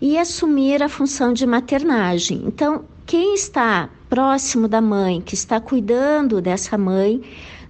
e 0.00 0.16
assumir 0.16 0.82
a 0.82 0.88
função 0.88 1.32
de 1.32 1.46
maternagem. 1.46 2.42
Então, 2.46 2.84
quem 3.06 3.34
está 3.34 3.90
próximo 4.08 4.66
da 4.66 4.80
mãe, 4.80 5.20
que 5.20 5.34
está 5.34 5.60
cuidando 5.60 6.40
dessa 6.40 6.78
mãe 6.78 7.22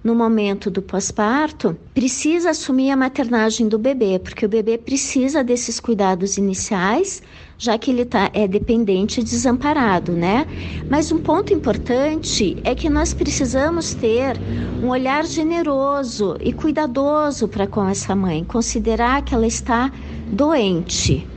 no 0.03 0.15
momento 0.15 0.71
do 0.71 0.81
pós-parto, 0.81 1.77
precisa 1.93 2.51
assumir 2.51 2.89
a 2.89 2.95
maternagem 2.95 3.67
do 3.67 3.77
bebê, 3.77 4.17
porque 4.17 4.45
o 4.45 4.49
bebê 4.49 4.77
precisa 4.77 5.43
desses 5.43 5.79
cuidados 5.79 6.37
iniciais, 6.37 7.21
já 7.57 7.77
que 7.77 7.91
ele 7.91 8.05
tá, 8.05 8.29
é 8.33 8.47
dependente 8.47 9.19
e 9.19 9.23
desamparado, 9.23 10.13
né? 10.13 10.47
Mas 10.89 11.11
um 11.11 11.19
ponto 11.19 11.53
importante 11.53 12.57
é 12.63 12.73
que 12.73 12.89
nós 12.89 13.13
precisamos 13.13 13.93
ter 13.93 14.37
um 14.81 14.87
olhar 14.87 15.25
generoso 15.25 16.37
e 16.39 16.53
cuidadoso 16.53 17.49
para 17.49 17.67
com 17.67 17.85
essa 17.85 18.15
mãe, 18.15 18.45
considerar 18.45 19.21
que 19.23 19.35
ela 19.35 19.47
está 19.47 19.91
doente 20.31 21.27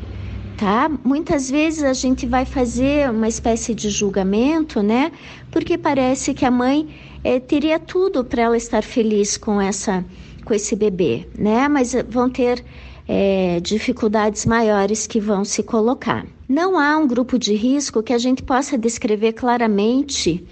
tá? 0.62 0.88
Muitas 1.02 1.50
vezes 1.50 1.82
a 1.82 1.92
gente 1.92 2.24
vai 2.24 2.44
fazer 2.44 3.10
uma 3.10 3.26
espécie 3.26 3.74
de 3.74 3.90
julgamento, 3.90 4.80
né? 4.80 5.10
Porque 5.50 5.76
parece 5.76 6.32
que 6.32 6.44
a 6.44 6.52
mãe 6.52 6.88
é, 7.24 7.40
teria 7.40 7.80
tudo 7.80 8.24
para 8.24 8.42
ela 8.42 8.56
estar 8.56 8.84
feliz 8.84 9.36
com 9.36 9.60
essa, 9.60 10.04
com 10.44 10.54
esse 10.54 10.76
bebê, 10.76 11.26
né? 11.36 11.66
Mas 11.66 11.96
vão 12.08 12.30
ter 12.30 12.64
é, 13.08 13.58
dificuldades 13.58 14.46
maiores 14.46 15.04
que 15.04 15.18
vão 15.18 15.44
se 15.44 15.64
colocar. 15.64 16.24
Não 16.48 16.78
há 16.78 16.96
um 16.96 17.08
grupo 17.08 17.40
de 17.40 17.54
risco 17.54 18.00
que 18.00 18.12
a 18.12 18.18
gente 18.18 18.44
possa 18.44 18.78
descrever 18.78 19.32
claramente 19.32 20.46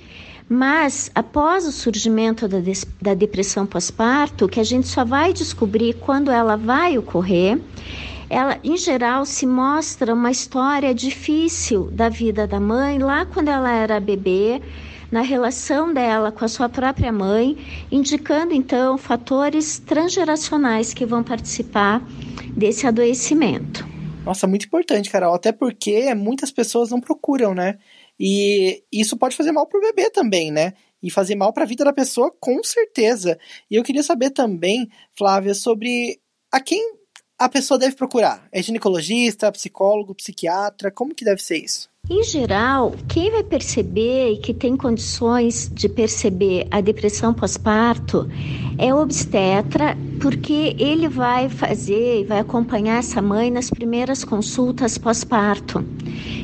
mas 0.53 1.13
após 1.15 1.65
o 1.65 1.71
surgimento 1.71 2.49
da, 2.49 2.59
da 3.01 3.15
depressão 3.15 3.65
pós-parto, 3.65 4.49
que 4.49 4.59
a 4.59 4.65
gente 4.65 4.89
só 4.89 5.05
vai 5.05 5.33
descobrir 5.33 5.95
quando 5.95 6.29
ela 6.29 6.57
vai 6.57 6.99
ocorrer, 6.99 7.61
ela 8.31 8.61
em 8.63 8.77
geral 8.77 9.27
se 9.27 9.45
mostra 9.45 10.15
uma 10.15 10.31
história 10.31 10.95
difícil 10.95 11.91
da 11.91 12.09
vida 12.09 12.47
da 12.47 12.61
mãe 12.61 12.97
lá 12.97 13.27
quando 13.27 13.49
ela 13.49 13.73
era 13.73 13.99
bebê, 13.99 14.63
na 15.11 15.23
relação 15.23 15.93
dela 15.93 16.31
com 16.31 16.45
a 16.45 16.49
sua 16.49 16.69
própria 16.69 17.11
mãe, 17.11 17.59
indicando 17.91 18.55
então 18.55 18.97
fatores 18.97 19.81
transgeracionais 19.81 20.95
que 20.95 21.05
vão 21.05 21.25
participar 21.25 22.01
desse 22.57 22.87
adoecimento. 22.87 23.85
Nossa, 24.25 24.47
muito 24.47 24.67
importante, 24.67 25.11
Carol, 25.11 25.35
até 25.35 25.51
porque 25.51 26.15
muitas 26.15 26.53
pessoas 26.53 26.91
não 26.91 27.01
procuram, 27.01 27.53
né? 27.53 27.79
E 28.19 28.85
isso 28.93 29.17
pode 29.17 29.35
fazer 29.35 29.51
mal 29.51 29.67
pro 29.67 29.81
bebê 29.81 30.09
também, 30.11 30.53
né? 30.53 30.75
E 31.03 31.11
fazer 31.11 31.35
mal 31.35 31.53
para 31.53 31.65
a 31.65 31.67
vida 31.67 31.85
da 31.85 31.93
pessoa, 31.93 32.33
com 32.39 32.63
certeza. 32.63 33.37
E 33.69 33.75
eu 33.75 33.83
queria 33.83 34.05
saber 34.05 34.31
também, 34.31 34.89
Flávia, 35.19 35.55
sobre 35.55 36.21
a 36.53 36.61
quem 36.61 37.00
a 37.41 37.49
pessoa 37.49 37.79
deve 37.79 37.97
procurar? 37.97 38.47
É 38.53 38.63
ginecologista, 38.63 39.51
psicólogo, 39.51 40.15
psiquiatra? 40.15 40.91
Como 40.91 41.15
que 41.15 41.25
deve 41.25 41.43
ser 41.43 41.57
isso? 41.57 41.89
Em 42.09 42.23
geral, 42.23 42.95
quem 43.09 43.31
vai 43.31 43.43
perceber 43.43 44.33
e 44.33 44.37
que 44.37 44.53
tem 44.53 44.77
condições 44.77 45.71
de 45.73 45.89
perceber 45.89 46.67
a 46.71 46.83
depressão 46.83 47.33
pós-parto 47.33 48.29
é 48.77 48.93
o 48.93 48.99
obstetra, 48.99 49.97
porque 50.21 50.77
ele 50.79 51.09
vai 51.09 51.49
fazer 51.49 52.21
e 52.21 52.25
vai 52.25 52.41
acompanhar 52.41 52.99
essa 52.99 53.23
mãe 53.23 53.51
nas 53.51 53.71
primeiras 53.71 54.23
consultas 54.23 54.99
pós-parto. 54.99 55.83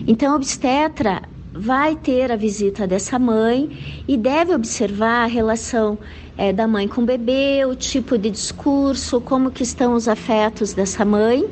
Então, 0.06 0.32
o 0.32 0.36
obstetra 0.36 1.22
vai 1.58 1.96
ter 1.96 2.30
a 2.30 2.36
visita 2.36 2.86
dessa 2.86 3.18
mãe 3.18 4.02
e 4.06 4.16
deve 4.16 4.54
observar 4.54 5.24
a 5.24 5.26
relação 5.26 5.98
é, 6.36 6.52
da 6.52 6.66
mãe 6.66 6.86
com 6.86 7.02
o 7.02 7.06
bebê, 7.06 7.64
o 7.64 7.74
tipo 7.74 8.18
de 8.18 8.30
discurso, 8.30 9.20
como 9.20 9.50
que 9.50 9.62
estão 9.62 9.94
os 9.94 10.06
afetos 10.06 10.74
dessa 10.74 11.04
mãe 11.04 11.44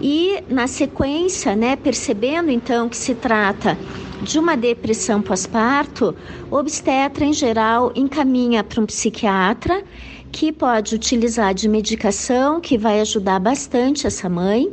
e 0.00 0.42
na 0.48 0.66
sequência, 0.66 1.54
né, 1.54 1.76
percebendo 1.76 2.50
então 2.50 2.88
que 2.88 2.96
se 2.96 3.14
trata 3.14 3.76
de 4.22 4.38
uma 4.38 4.56
depressão 4.56 5.22
pós-parto, 5.22 6.14
obstetra 6.50 7.24
em 7.24 7.32
geral 7.32 7.92
encaminha 7.94 8.62
para 8.62 8.80
um 8.80 8.86
psiquiatra 8.86 9.82
que 10.30 10.52
pode 10.52 10.94
utilizar 10.94 11.54
de 11.54 11.68
medicação 11.68 12.60
que 12.60 12.78
vai 12.78 13.00
ajudar 13.00 13.40
bastante 13.40 14.06
essa 14.06 14.28
mãe 14.28 14.70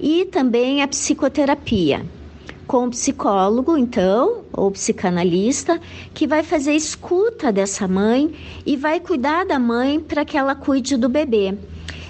e 0.00 0.24
também 0.26 0.82
a 0.82 0.88
psicoterapia. 0.88 2.04
Com 2.68 2.86
o 2.86 2.90
psicólogo, 2.90 3.78
então, 3.78 4.44
ou 4.52 4.70
psicanalista, 4.70 5.80
que 6.12 6.26
vai 6.26 6.42
fazer 6.42 6.74
escuta 6.74 7.50
dessa 7.50 7.88
mãe 7.88 8.32
e 8.66 8.76
vai 8.76 9.00
cuidar 9.00 9.46
da 9.46 9.58
mãe 9.58 9.98
para 9.98 10.22
que 10.24 10.36
ela 10.36 10.54
cuide 10.54 10.96
do 10.96 11.08
bebê 11.08 11.56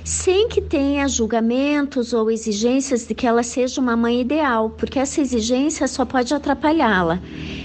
sem 0.05 0.49
que 0.49 0.63
tenha 0.63 1.07
julgamentos 1.07 2.15
ou 2.15 2.31
exigências 2.31 3.07
de 3.07 3.15
que 3.15 3.27
ela 3.27 3.43
seja 3.43 3.79
uma 3.79 3.95
mãe 3.95 4.23
ideal, 4.23 4.71
porque 4.71 4.99
essa 4.99 5.21
exigência 5.21 5.87
só 5.87 6.03
pode 6.07 6.33
atrapalhá-la. 6.33 7.21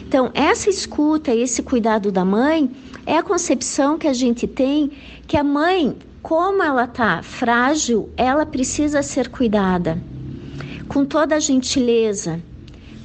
Então, 0.06 0.30
essa 0.34 0.70
escuta 0.70 1.34
esse 1.34 1.64
cuidado 1.64 2.12
da 2.12 2.26
mãe 2.26 2.70
é 3.06 3.18
a 3.18 3.24
concepção 3.24 3.98
que 3.98 4.10
a 4.10 4.14
gente 4.14 4.46
tem 4.46 4.92
que 5.26 5.38
a 5.38 5.44
mãe, 5.44 5.96
como 6.22 6.62
ela 6.62 6.84
está 6.84 7.24
frágil, 7.24 8.10
ela 8.18 8.46
precisa 8.46 9.02
ser 9.02 9.30
cuidada 9.30 9.98
com 10.90 11.06
toda 11.06 11.36
a 11.36 11.40
gentileza, 11.40 12.42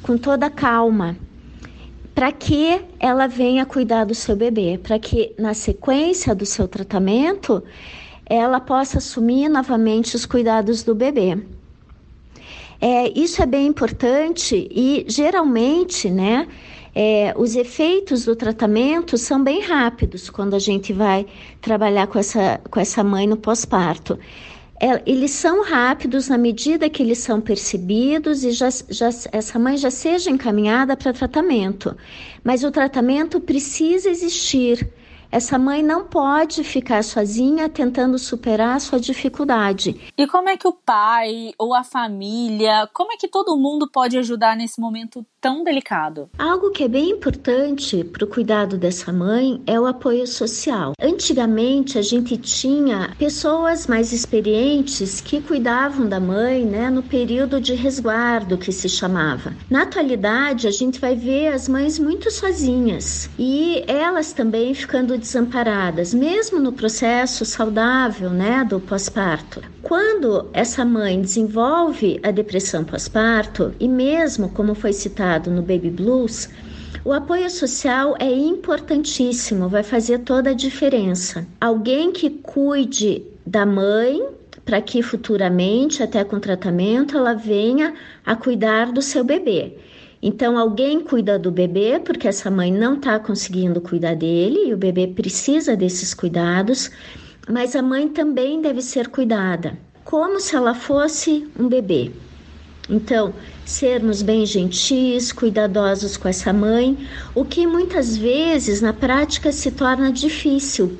com 0.08 0.16
toda 0.16 0.48
calma, 0.48 1.18
para 2.14 2.32
que 2.32 2.80
ela 2.98 3.26
venha 3.26 3.66
cuidar 3.66 4.04
do 4.04 4.14
seu 4.14 4.34
bebê, 4.34 4.80
para 4.82 4.98
que 4.98 5.34
na 5.38 5.52
sequência 5.52 6.34
do 6.34 6.46
seu 6.46 6.66
tratamento 6.66 7.62
ela 8.24 8.58
possa 8.58 8.96
assumir 8.96 9.50
novamente 9.50 10.16
os 10.16 10.24
cuidados 10.24 10.82
do 10.82 10.94
bebê. 10.94 11.36
É, 12.80 13.10
isso 13.20 13.42
é 13.42 13.44
bem 13.44 13.66
importante 13.66 14.66
e 14.70 15.04
geralmente, 15.06 16.08
né, 16.08 16.48
é, 16.94 17.34
os 17.36 17.54
efeitos 17.54 18.24
do 18.24 18.34
tratamento 18.34 19.18
são 19.18 19.44
bem 19.44 19.60
rápidos 19.60 20.30
quando 20.30 20.54
a 20.54 20.58
gente 20.58 20.90
vai 20.90 21.26
trabalhar 21.60 22.06
com 22.06 22.18
essa, 22.18 22.58
com 22.70 22.80
essa 22.80 23.04
mãe 23.04 23.26
no 23.26 23.36
pós-parto. 23.36 24.18
É, 24.80 25.02
eles 25.04 25.32
são 25.32 25.64
rápidos 25.64 26.28
na 26.28 26.38
medida 26.38 26.88
que 26.88 27.02
eles 27.02 27.18
são 27.18 27.40
percebidos 27.40 28.44
e 28.44 28.52
já, 28.52 28.68
já, 28.88 29.08
essa 29.32 29.58
mãe 29.58 29.76
já 29.76 29.90
seja 29.90 30.30
encaminhada 30.30 30.96
para 30.96 31.12
tratamento. 31.12 31.96
Mas 32.44 32.62
o 32.62 32.70
tratamento 32.70 33.40
precisa 33.40 34.08
existir 34.08 34.88
essa 35.30 35.58
mãe 35.58 35.82
não 35.82 36.06
pode 36.06 36.64
ficar 36.64 37.04
sozinha 37.04 37.68
tentando 37.68 38.18
superar 38.18 38.76
a 38.76 38.80
sua 38.80 38.98
dificuldade. 38.98 40.00
E 40.16 40.26
como 40.26 40.48
é 40.48 40.56
que 40.56 40.66
o 40.66 40.72
pai 40.72 41.52
ou 41.58 41.74
a 41.74 41.84
família, 41.84 42.88
como 42.94 43.12
é 43.12 43.16
que 43.16 43.28
todo 43.28 43.56
mundo 43.56 43.90
pode 43.92 44.16
ajudar 44.16 44.56
nesse 44.56 44.80
momento 44.80 45.24
tão 45.40 45.62
delicado? 45.62 46.28
Algo 46.36 46.70
que 46.70 46.84
é 46.84 46.88
bem 46.88 47.10
importante 47.10 48.02
para 48.02 48.24
o 48.24 48.28
cuidado 48.28 48.76
dessa 48.76 49.12
mãe 49.12 49.62
é 49.66 49.78
o 49.78 49.86
apoio 49.86 50.26
social. 50.26 50.92
Antigamente 51.00 51.98
a 51.98 52.02
gente 52.02 52.36
tinha 52.36 53.14
pessoas 53.18 53.86
mais 53.86 54.12
experientes 54.12 55.20
que 55.20 55.40
cuidavam 55.40 56.08
da 56.08 56.18
mãe, 56.18 56.64
né, 56.64 56.90
no 56.90 57.02
período 57.02 57.60
de 57.60 57.74
resguardo 57.74 58.58
que 58.58 58.72
se 58.72 58.88
chamava. 58.88 59.52
Na 59.70 59.82
atualidade 59.82 60.66
a 60.66 60.70
gente 60.70 61.00
vai 61.00 61.14
ver 61.14 61.48
as 61.48 61.68
mães 61.68 61.98
muito 61.98 62.30
sozinhas 62.30 63.30
e 63.38 63.84
elas 63.86 64.32
também 64.32 64.74
ficando 64.74 65.16
desamparadas, 65.16 66.12
mesmo 66.12 66.58
no 66.58 66.72
processo 66.72 67.44
saudável, 67.44 68.30
né, 68.30 68.64
do 68.64 68.80
pós-parto. 68.80 69.62
Quando 69.82 70.50
essa 70.52 70.84
mãe 70.84 71.20
desenvolve 71.20 72.20
a 72.22 72.30
depressão 72.30 72.84
pós-parto 72.84 73.72
e 73.78 73.88
mesmo 73.88 74.48
como 74.50 74.74
foi 74.74 74.92
citado 74.92 75.27
no 75.50 75.60
Baby 75.60 75.90
Blues, 75.90 76.48
o 77.04 77.12
apoio 77.12 77.50
social 77.50 78.16
é 78.18 78.30
importantíssimo, 78.30 79.68
vai 79.68 79.82
fazer 79.82 80.20
toda 80.20 80.50
a 80.50 80.54
diferença. 80.54 81.46
Alguém 81.60 82.10
que 82.10 82.30
cuide 82.30 83.22
da 83.46 83.66
mãe 83.66 84.22
para 84.64 84.80
que 84.80 85.02
futuramente, 85.02 86.02
até 86.02 86.24
com 86.24 86.38
tratamento, 86.38 87.16
ela 87.16 87.34
venha 87.34 87.94
a 88.24 88.34
cuidar 88.34 88.92
do 88.92 89.00
seu 89.00 89.22
bebê. 89.24 89.78
Então, 90.22 90.58
alguém 90.58 91.00
cuida 91.00 91.38
do 91.38 91.50
bebê, 91.50 91.98
porque 91.98 92.26
essa 92.26 92.50
mãe 92.50 92.72
não 92.72 92.94
está 92.94 93.18
conseguindo 93.18 93.80
cuidar 93.80 94.14
dele 94.14 94.68
e 94.68 94.74
o 94.74 94.76
bebê 94.76 95.06
precisa 95.06 95.76
desses 95.76 96.12
cuidados, 96.12 96.90
mas 97.48 97.76
a 97.76 97.82
mãe 97.82 98.08
também 98.08 98.60
deve 98.60 98.82
ser 98.82 99.08
cuidada, 99.08 99.78
como 100.04 100.40
se 100.40 100.56
ela 100.56 100.74
fosse 100.74 101.46
um 101.58 101.68
bebê. 101.68 102.10
Então, 102.88 103.34
sermos 103.66 104.22
bem 104.22 104.46
gentis, 104.46 105.30
cuidadosos 105.30 106.16
com 106.16 106.28
essa 106.28 106.52
mãe, 106.52 106.96
o 107.34 107.44
que 107.44 107.66
muitas 107.66 108.16
vezes 108.16 108.80
na 108.80 108.94
prática 108.94 109.52
se 109.52 109.70
torna 109.70 110.10
difícil. 110.10 110.98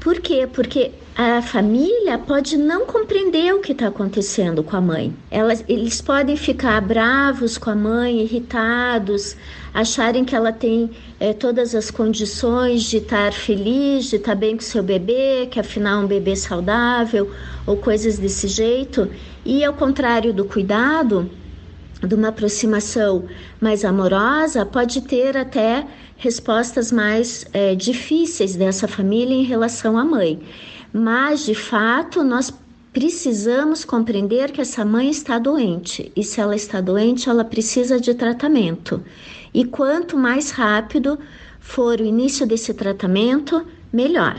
Por 0.00 0.20
quê? 0.20 0.48
Porque 0.52 0.90
a 1.14 1.42
família 1.42 2.16
pode 2.16 2.56
não 2.56 2.86
compreender 2.86 3.54
o 3.54 3.60
que 3.60 3.72
está 3.72 3.88
acontecendo 3.88 4.62
com 4.62 4.76
a 4.76 4.80
mãe. 4.80 5.14
Elas, 5.30 5.62
eles 5.68 6.00
podem 6.00 6.36
ficar 6.36 6.80
bravos 6.80 7.58
com 7.58 7.68
a 7.68 7.74
mãe, 7.74 8.22
irritados, 8.22 9.36
acharem 9.74 10.24
que 10.24 10.34
ela 10.34 10.52
tem 10.52 10.90
é, 11.20 11.34
todas 11.34 11.74
as 11.74 11.90
condições 11.90 12.84
de 12.84 12.96
estar 12.96 13.30
feliz, 13.30 14.06
de 14.06 14.16
estar 14.16 14.34
bem 14.34 14.56
com 14.56 14.62
seu 14.62 14.82
bebê, 14.82 15.46
que 15.50 15.60
afinal 15.60 16.00
é 16.00 16.04
um 16.04 16.08
bebê 16.08 16.34
saudável, 16.34 17.30
ou 17.66 17.76
coisas 17.76 18.18
desse 18.18 18.48
jeito. 18.48 19.10
E 19.44 19.62
ao 19.62 19.74
contrário 19.74 20.32
do 20.32 20.46
cuidado, 20.46 21.30
de 22.02 22.14
uma 22.14 22.28
aproximação 22.28 23.24
mais 23.60 23.84
amorosa, 23.84 24.64
pode 24.64 25.02
ter 25.02 25.36
até 25.36 25.86
respostas 26.16 26.90
mais 26.90 27.44
é, 27.52 27.74
difíceis 27.74 28.56
dessa 28.56 28.88
família 28.88 29.34
em 29.34 29.44
relação 29.44 29.98
à 29.98 30.04
mãe 30.04 30.40
mas 30.92 31.44
de 31.44 31.54
fato 31.54 32.22
nós 32.22 32.52
precisamos 32.92 33.84
compreender 33.84 34.52
que 34.52 34.60
essa 34.60 34.84
mãe 34.84 35.08
está 35.08 35.38
doente 35.38 36.12
e 36.14 36.22
se 36.22 36.40
ela 36.40 36.54
está 36.54 36.80
doente, 36.80 37.28
ela 37.28 37.44
precisa 37.44 37.98
de 37.98 38.14
tratamento. 38.14 39.02
E 39.54 39.64
quanto 39.64 40.16
mais 40.16 40.50
rápido 40.50 41.18
for 41.58 42.00
o 42.00 42.04
início 42.04 42.46
desse 42.46 42.74
tratamento, 42.74 43.66
melhor. 43.92 44.38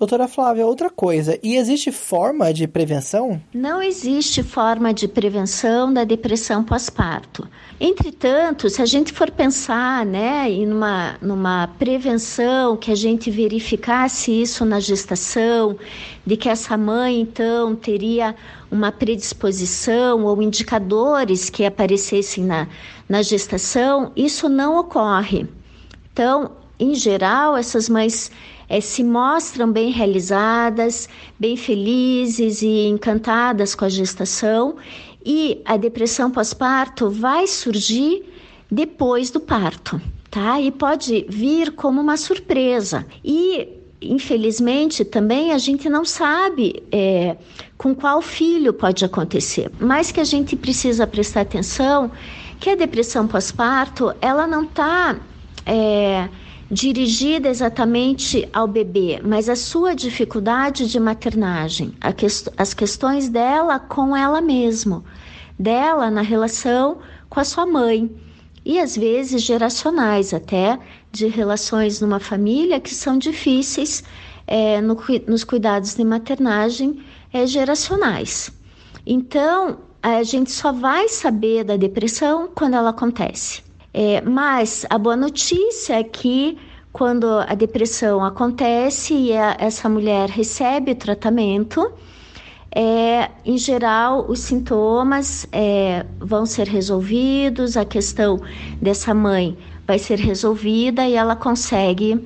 Doutora 0.00 0.26
Flávia, 0.26 0.66
outra 0.66 0.88
coisa, 0.88 1.38
e 1.42 1.56
existe 1.56 1.92
forma 1.92 2.54
de 2.54 2.66
prevenção? 2.66 3.38
Não 3.52 3.82
existe 3.82 4.42
forma 4.42 4.94
de 4.94 5.06
prevenção 5.06 5.92
da 5.92 6.04
depressão 6.04 6.64
pós-parto. 6.64 7.46
Entretanto, 7.78 8.70
se 8.70 8.80
a 8.80 8.86
gente 8.86 9.12
for 9.12 9.30
pensar 9.30 10.06
né, 10.06 10.50
em 10.50 10.72
uma, 10.72 11.18
numa 11.20 11.68
prevenção, 11.78 12.78
que 12.78 12.90
a 12.90 12.94
gente 12.94 13.30
verificasse 13.30 14.32
isso 14.40 14.64
na 14.64 14.80
gestação, 14.80 15.76
de 16.24 16.34
que 16.34 16.48
essa 16.48 16.78
mãe 16.78 17.20
então 17.20 17.76
teria 17.76 18.34
uma 18.70 18.90
predisposição 18.90 20.24
ou 20.24 20.40
indicadores 20.40 21.50
que 21.50 21.62
aparecessem 21.62 22.42
na, 22.42 22.66
na 23.06 23.20
gestação, 23.20 24.12
isso 24.16 24.48
não 24.48 24.78
ocorre. 24.78 25.46
Então, 26.10 26.52
em 26.78 26.94
geral, 26.94 27.54
essas 27.54 27.90
mães 27.90 28.30
é, 28.70 28.80
se 28.80 29.02
mostram 29.02 29.70
bem 29.70 29.90
realizadas, 29.90 31.08
bem 31.36 31.56
felizes 31.56 32.62
e 32.62 32.86
encantadas 32.86 33.74
com 33.74 33.84
a 33.84 33.88
gestação, 33.88 34.76
e 35.26 35.60
a 35.64 35.76
depressão 35.76 36.30
pós-parto 36.30 37.10
vai 37.10 37.48
surgir 37.48 38.24
depois 38.70 39.28
do 39.30 39.40
parto, 39.40 40.00
tá? 40.30 40.60
E 40.60 40.70
pode 40.70 41.26
vir 41.28 41.72
como 41.72 42.00
uma 42.00 42.16
surpresa. 42.16 43.04
E 43.24 43.68
infelizmente 44.00 45.04
também 45.04 45.52
a 45.52 45.58
gente 45.58 45.90
não 45.90 46.04
sabe 46.04 46.82
é, 46.90 47.36
com 47.76 47.94
qual 47.94 48.22
filho 48.22 48.72
pode 48.72 49.04
acontecer, 49.04 49.70
mas 49.80 50.12
que 50.12 50.20
a 50.20 50.24
gente 50.24 50.54
precisa 50.56 51.06
prestar 51.06 51.42
atenção 51.42 52.10
que 52.60 52.70
a 52.70 52.76
depressão 52.76 53.26
pós-parto 53.26 54.14
ela 54.22 54.46
não 54.46 54.62
está 54.62 55.16
é, 55.66 56.28
dirigida 56.70 57.48
exatamente 57.48 58.48
ao 58.52 58.68
bebê, 58.68 59.20
mas 59.24 59.48
a 59.48 59.56
sua 59.56 59.92
dificuldade 59.92 60.88
de 60.88 61.00
maternagem, 61.00 61.92
as 62.56 62.72
questões 62.72 63.28
dela 63.28 63.80
com 63.80 64.16
ela 64.16 64.40
mesma, 64.40 65.02
dela 65.58 66.10
na 66.10 66.22
relação 66.22 66.98
com 67.28 67.40
a 67.40 67.44
sua 67.44 67.66
mãe 67.66 68.08
e 68.64 68.78
às 68.78 68.96
vezes 68.96 69.42
geracionais 69.42 70.32
até 70.32 70.78
de 71.10 71.26
relações 71.26 72.00
numa 72.00 72.20
família 72.20 72.78
que 72.78 72.94
são 72.94 73.18
difíceis 73.18 74.04
é, 74.46 74.80
no, 74.80 74.96
nos 75.26 75.42
cuidados 75.42 75.96
de 75.96 76.04
maternagem 76.04 77.02
é, 77.32 77.46
geracionais. 77.46 78.52
Então 79.04 79.78
a 80.00 80.22
gente 80.22 80.52
só 80.52 80.70
vai 80.70 81.08
saber 81.08 81.64
da 81.64 81.76
depressão 81.76 82.48
quando 82.54 82.74
ela 82.74 82.90
acontece. 82.90 83.69
É, 83.92 84.20
mas 84.20 84.86
a 84.88 84.98
boa 84.98 85.16
notícia 85.16 85.98
é 85.98 86.04
que 86.04 86.56
quando 86.92 87.26
a 87.26 87.54
depressão 87.54 88.24
acontece 88.24 89.14
e 89.14 89.36
a, 89.36 89.56
essa 89.58 89.88
mulher 89.88 90.28
recebe 90.28 90.92
o 90.92 90.96
tratamento, 90.96 91.92
é, 92.72 93.30
em 93.44 93.58
geral, 93.58 94.26
os 94.28 94.40
sintomas 94.40 95.46
é, 95.50 96.06
vão 96.18 96.46
ser 96.46 96.68
resolvidos, 96.68 97.76
a 97.76 97.84
questão 97.84 98.40
dessa 98.80 99.12
mãe 99.12 99.56
vai 99.86 99.98
ser 99.98 100.18
resolvida 100.18 101.06
e 101.06 101.14
ela 101.14 101.34
consegue 101.34 102.24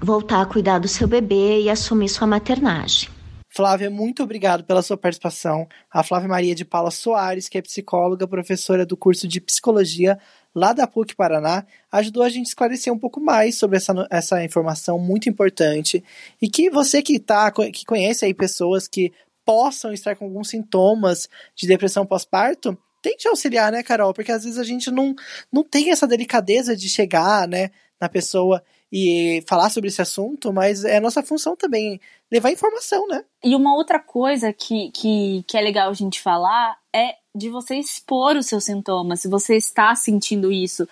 voltar 0.00 0.42
a 0.42 0.46
cuidar 0.46 0.78
do 0.78 0.88
seu 0.88 1.08
bebê 1.08 1.60
e 1.60 1.70
assumir 1.70 2.08
sua 2.08 2.26
maternagem. 2.26 3.08
Flávia, 3.48 3.90
muito 3.90 4.22
obrigado 4.22 4.64
pela 4.64 4.80
sua 4.80 4.96
participação. 4.96 5.68
A 5.90 6.02
Flávia 6.02 6.28
Maria 6.28 6.54
de 6.54 6.64
Paula 6.64 6.90
Soares, 6.90 7.48
que 7.48 7.58
é 7.58 7.62
psicóloga, 7.62 8.26
professora 8.26 8.86
do 8.86 8.96
curso 8.96 9.28
de 9.28 9.40
psicologia 9.40 10.18
lá 10.54 10.72
da 10.72 10.86
PUC 10.86 11.14
Paraná, 11.14 11.64
ajudou 11.90 12.22
a 12.22 12.28
gente 12.28 12.46
a 12.46 12.48
esclarecer 12.48 12.92
um 12.92 12.98
pouco 12.98 13.20
mais 13.20 13.56
sobre 13.56 13.76
essa, 13.76 13.92
essa 14.10 14.44
informação 14.44 14.98
muito 14.98 15.28
importante. 15.28 16.02
E 16.40 16.48
que 16.48 16.70
você 16.70 17.02
que 17.02 17.18
tá, 17.18 17.50
que 17.50 17.84
conhece 17.84 18.24
aí 18.24 18.34
pessoas 18.34 18.86
que 18.86 19.12
possam 19.44 19.92
estar 19.92 20.14
com 20.16 20.26
alguns 20.26 20.50
sintomas 20.50 21.28
de 21.54 21.66
depressão 21.66 22.06
pós-parto, 22.06 22.76
tente 23.00 23.26
auxiliar, 23.26 23.72
né, 23.72 23.82
Carol? 23.82 24.14
Porque 24.14 24.30
às 24.30 24.44
vezes 24.44 24.58
a 24.58 24.64
gente 24.64 24.90
não, 24.90 25.14
não 25.52 25.64
tem 25.64 25.90
essa 25.90 26.06
delicadeza 26.06 26.76
de 26.76 26.88
chegar, 26.88 27.48
né, 27.48 27.70
na 28.00 28.08
pessoa 28.08 28.62
e 28.92 29.42
falar 29.46 29.70
sobre 29.70 29.88
esse 29.88 30.02
assunto, 30.02 30.52
mas 30.52 30.84
é 30.84 31.00
nossa 31.00 31.22
função 31.22 31.56
também 31.56 31.98
levar 32.30 32.50
informação, 32.50 33.06
né? 33.08 33.24
E 33.42 33.54
uma 33.54 33.74
outra 33.74 33.98
coisa 33.98 34.52
que, 34.52 34.90
que, 34.90 35.42
que 35.46 35.56
é 35.56 35.60
legal 35.62 35.88
a 35.88 35.94
gente 35.94 36.20
falar 36.20 36.76
é 36.94 37.16
de 37.34 37.48
você 37.48 37.76
expor 37.76 38.36
os 38.36 38.46
seus 38.46 38.64
sintomas, 38.64 39.20
se 39.20 39.28
você 39.28 39.56
está 39.56 39.94
sentindo 39.94 40.52
isso. 40.52 40.86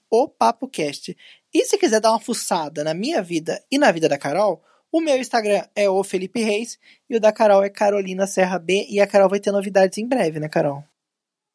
E 1.53 1.65
se 1.65 1.77
quiser 1.77 2.01
dar 2.01 2.11
uma 2.11 2.21
fuçada 2.21 2.85
na 2.85 2.95
minha 2.95 3.21
vida 3.21 3.61
e 3.71 3.77
na 3.77 3.91
vida 3.91 4.09
da 4.09 4.17
Carol, 4.17 4.63
o 4.95 5.01
meu 5.01 5.19
Instagram 5.19 5.65
é 5.75 5.91
o 5.91 6.05
Felipe 6.05 6.41
Reis 6.41 6.79
e 7.11 7.17
o 7.17 7.21
da 7.21 7.33
Carol 7.33 7.65
é 7.65 7.69
Carolina 7.69 8.29
Serra 8.29 8.61
B. 8.61 8.87
E 8.89 9.01
a 9.01 9.09
Carol 9.09 9.29
vai 9.29 9.41
ter 9.41 9.51
novidades 9.51 9.99
em 9.99 10.07
breve, 10.07 10.39
né, 10.39 10.49
Carol? 10.49 10.85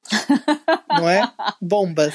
Não 0.92 1.10
é? 1.10 1.22
Bombas. 1.62 2.14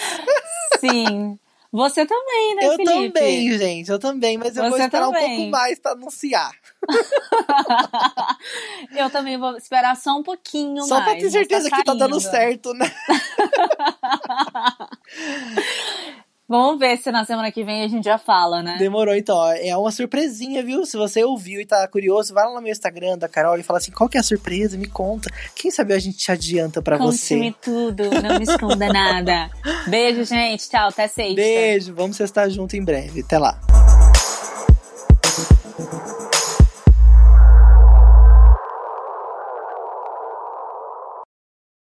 Sim. 0.78 1.38
Você 1.72 2.04
também, 2.04 2.56
né, 2.56 2.66
eu 2.66 2.76
Felipe? 2.76 2.92
Eu 2.92 3.12
também, 3.12 3.58
gente, 3.58 3.90
eu 3.90 3.98
também, 3.98 4.36
mas 4.36 4.54
eu 4.54 4.64
Você 4.64 4.68
vou 4.68 4.78
esperar 4.78 5.06
também. 5.06 5.24
um 5.24 5.36
pouco 5.36 5.50
mais 5.50 5.78
para 5.78 5.92
anunciar. 5.92 6.52
eu 8.94 9.08
também 9.08 9.38
vou 9.38 9.56
esperar 9.56 9.96
só 9.96 10.18
um 10.18 10.22
pouquinho 10.22 10.82
só 10.82 11.00
mais. 11.00 11.04
Só 11.04 11.10
pra 11.10 11.20
ter 11.20 11.30
certeza 11.30 11.70
tá 11.70 11.76
que 11.78 11.84
tá 11.84 11.94
dando 11.94 12.20
certo, 12.20 12.74
né? 12.74 12.94
Vamos 16.46 16.78
ver 16.78 16.98
se 16.98 17.10
na 17.10 17.24
semana 17.24 17.50
que 17.50 17.64
vem 17.64 17.82
a 17.82 17.88
gente 17.88 18.04
já 18.04 18.18
fala, 18.18 18.62
né? 18.62 18.76
Demorou, 18.78 19.14
então. 19.14 19.36
Ó, 19.36 19.52
é 19.52 19.74
uma 19.76 19.90
surpresinha, 19.90 20.62
viu? 20.62 20.84
Se 20.84 20.96
você 20.96 21.24
ouviu 21.24 21.60
e 21.60 21.66
tá 21.66 21.88
curioso, 21.88 22.34
vai 22.34 22.44
lá 22.44 22.54
no 22.54 22.60
meu 22.60 22.70
Instagram 22.70 23.16
da 23.16 23.28
Carol 23.28 23.58
e 23.58 23.62
fala 23.62 23.78
assim: 23.78 23.90
qual 23.90 24.08
que 24.08 24.18
é 24.18 24.20
a 24.20 24.22
surpresa? 24.22 24.76
Me 24.76 24.86
conta. 24.86 25.30
Quem 25.54 25.70
sabe 25.70 25.94
a 25.94 25.98
gente 25.98 26.18
te 26.18 26.30
adianta 26.30 26.82
para 26.82 26.98
você. 26.98 27.34
Conte-me 27.34 27.56
tudo, 27.62 28.10
não 28.22 28.38
me 28.38 28.44
esconda 28.44 28.88
nada. 28.92 29.50
Beijo, 29.88 30.24
gente. 30.24 30.68
Tchau, 30.68 30.88
até 30.88 31.08
sexta. 31.08 31.34
Beijo, 31.34 31.94
vamos 31.94 32.20
estar 32.20 32.48
junto 32.50 32.76
em 32.76 32.84
breve. 32.84 33.22
Até 33.22 33.38
lá. 33.38 33.58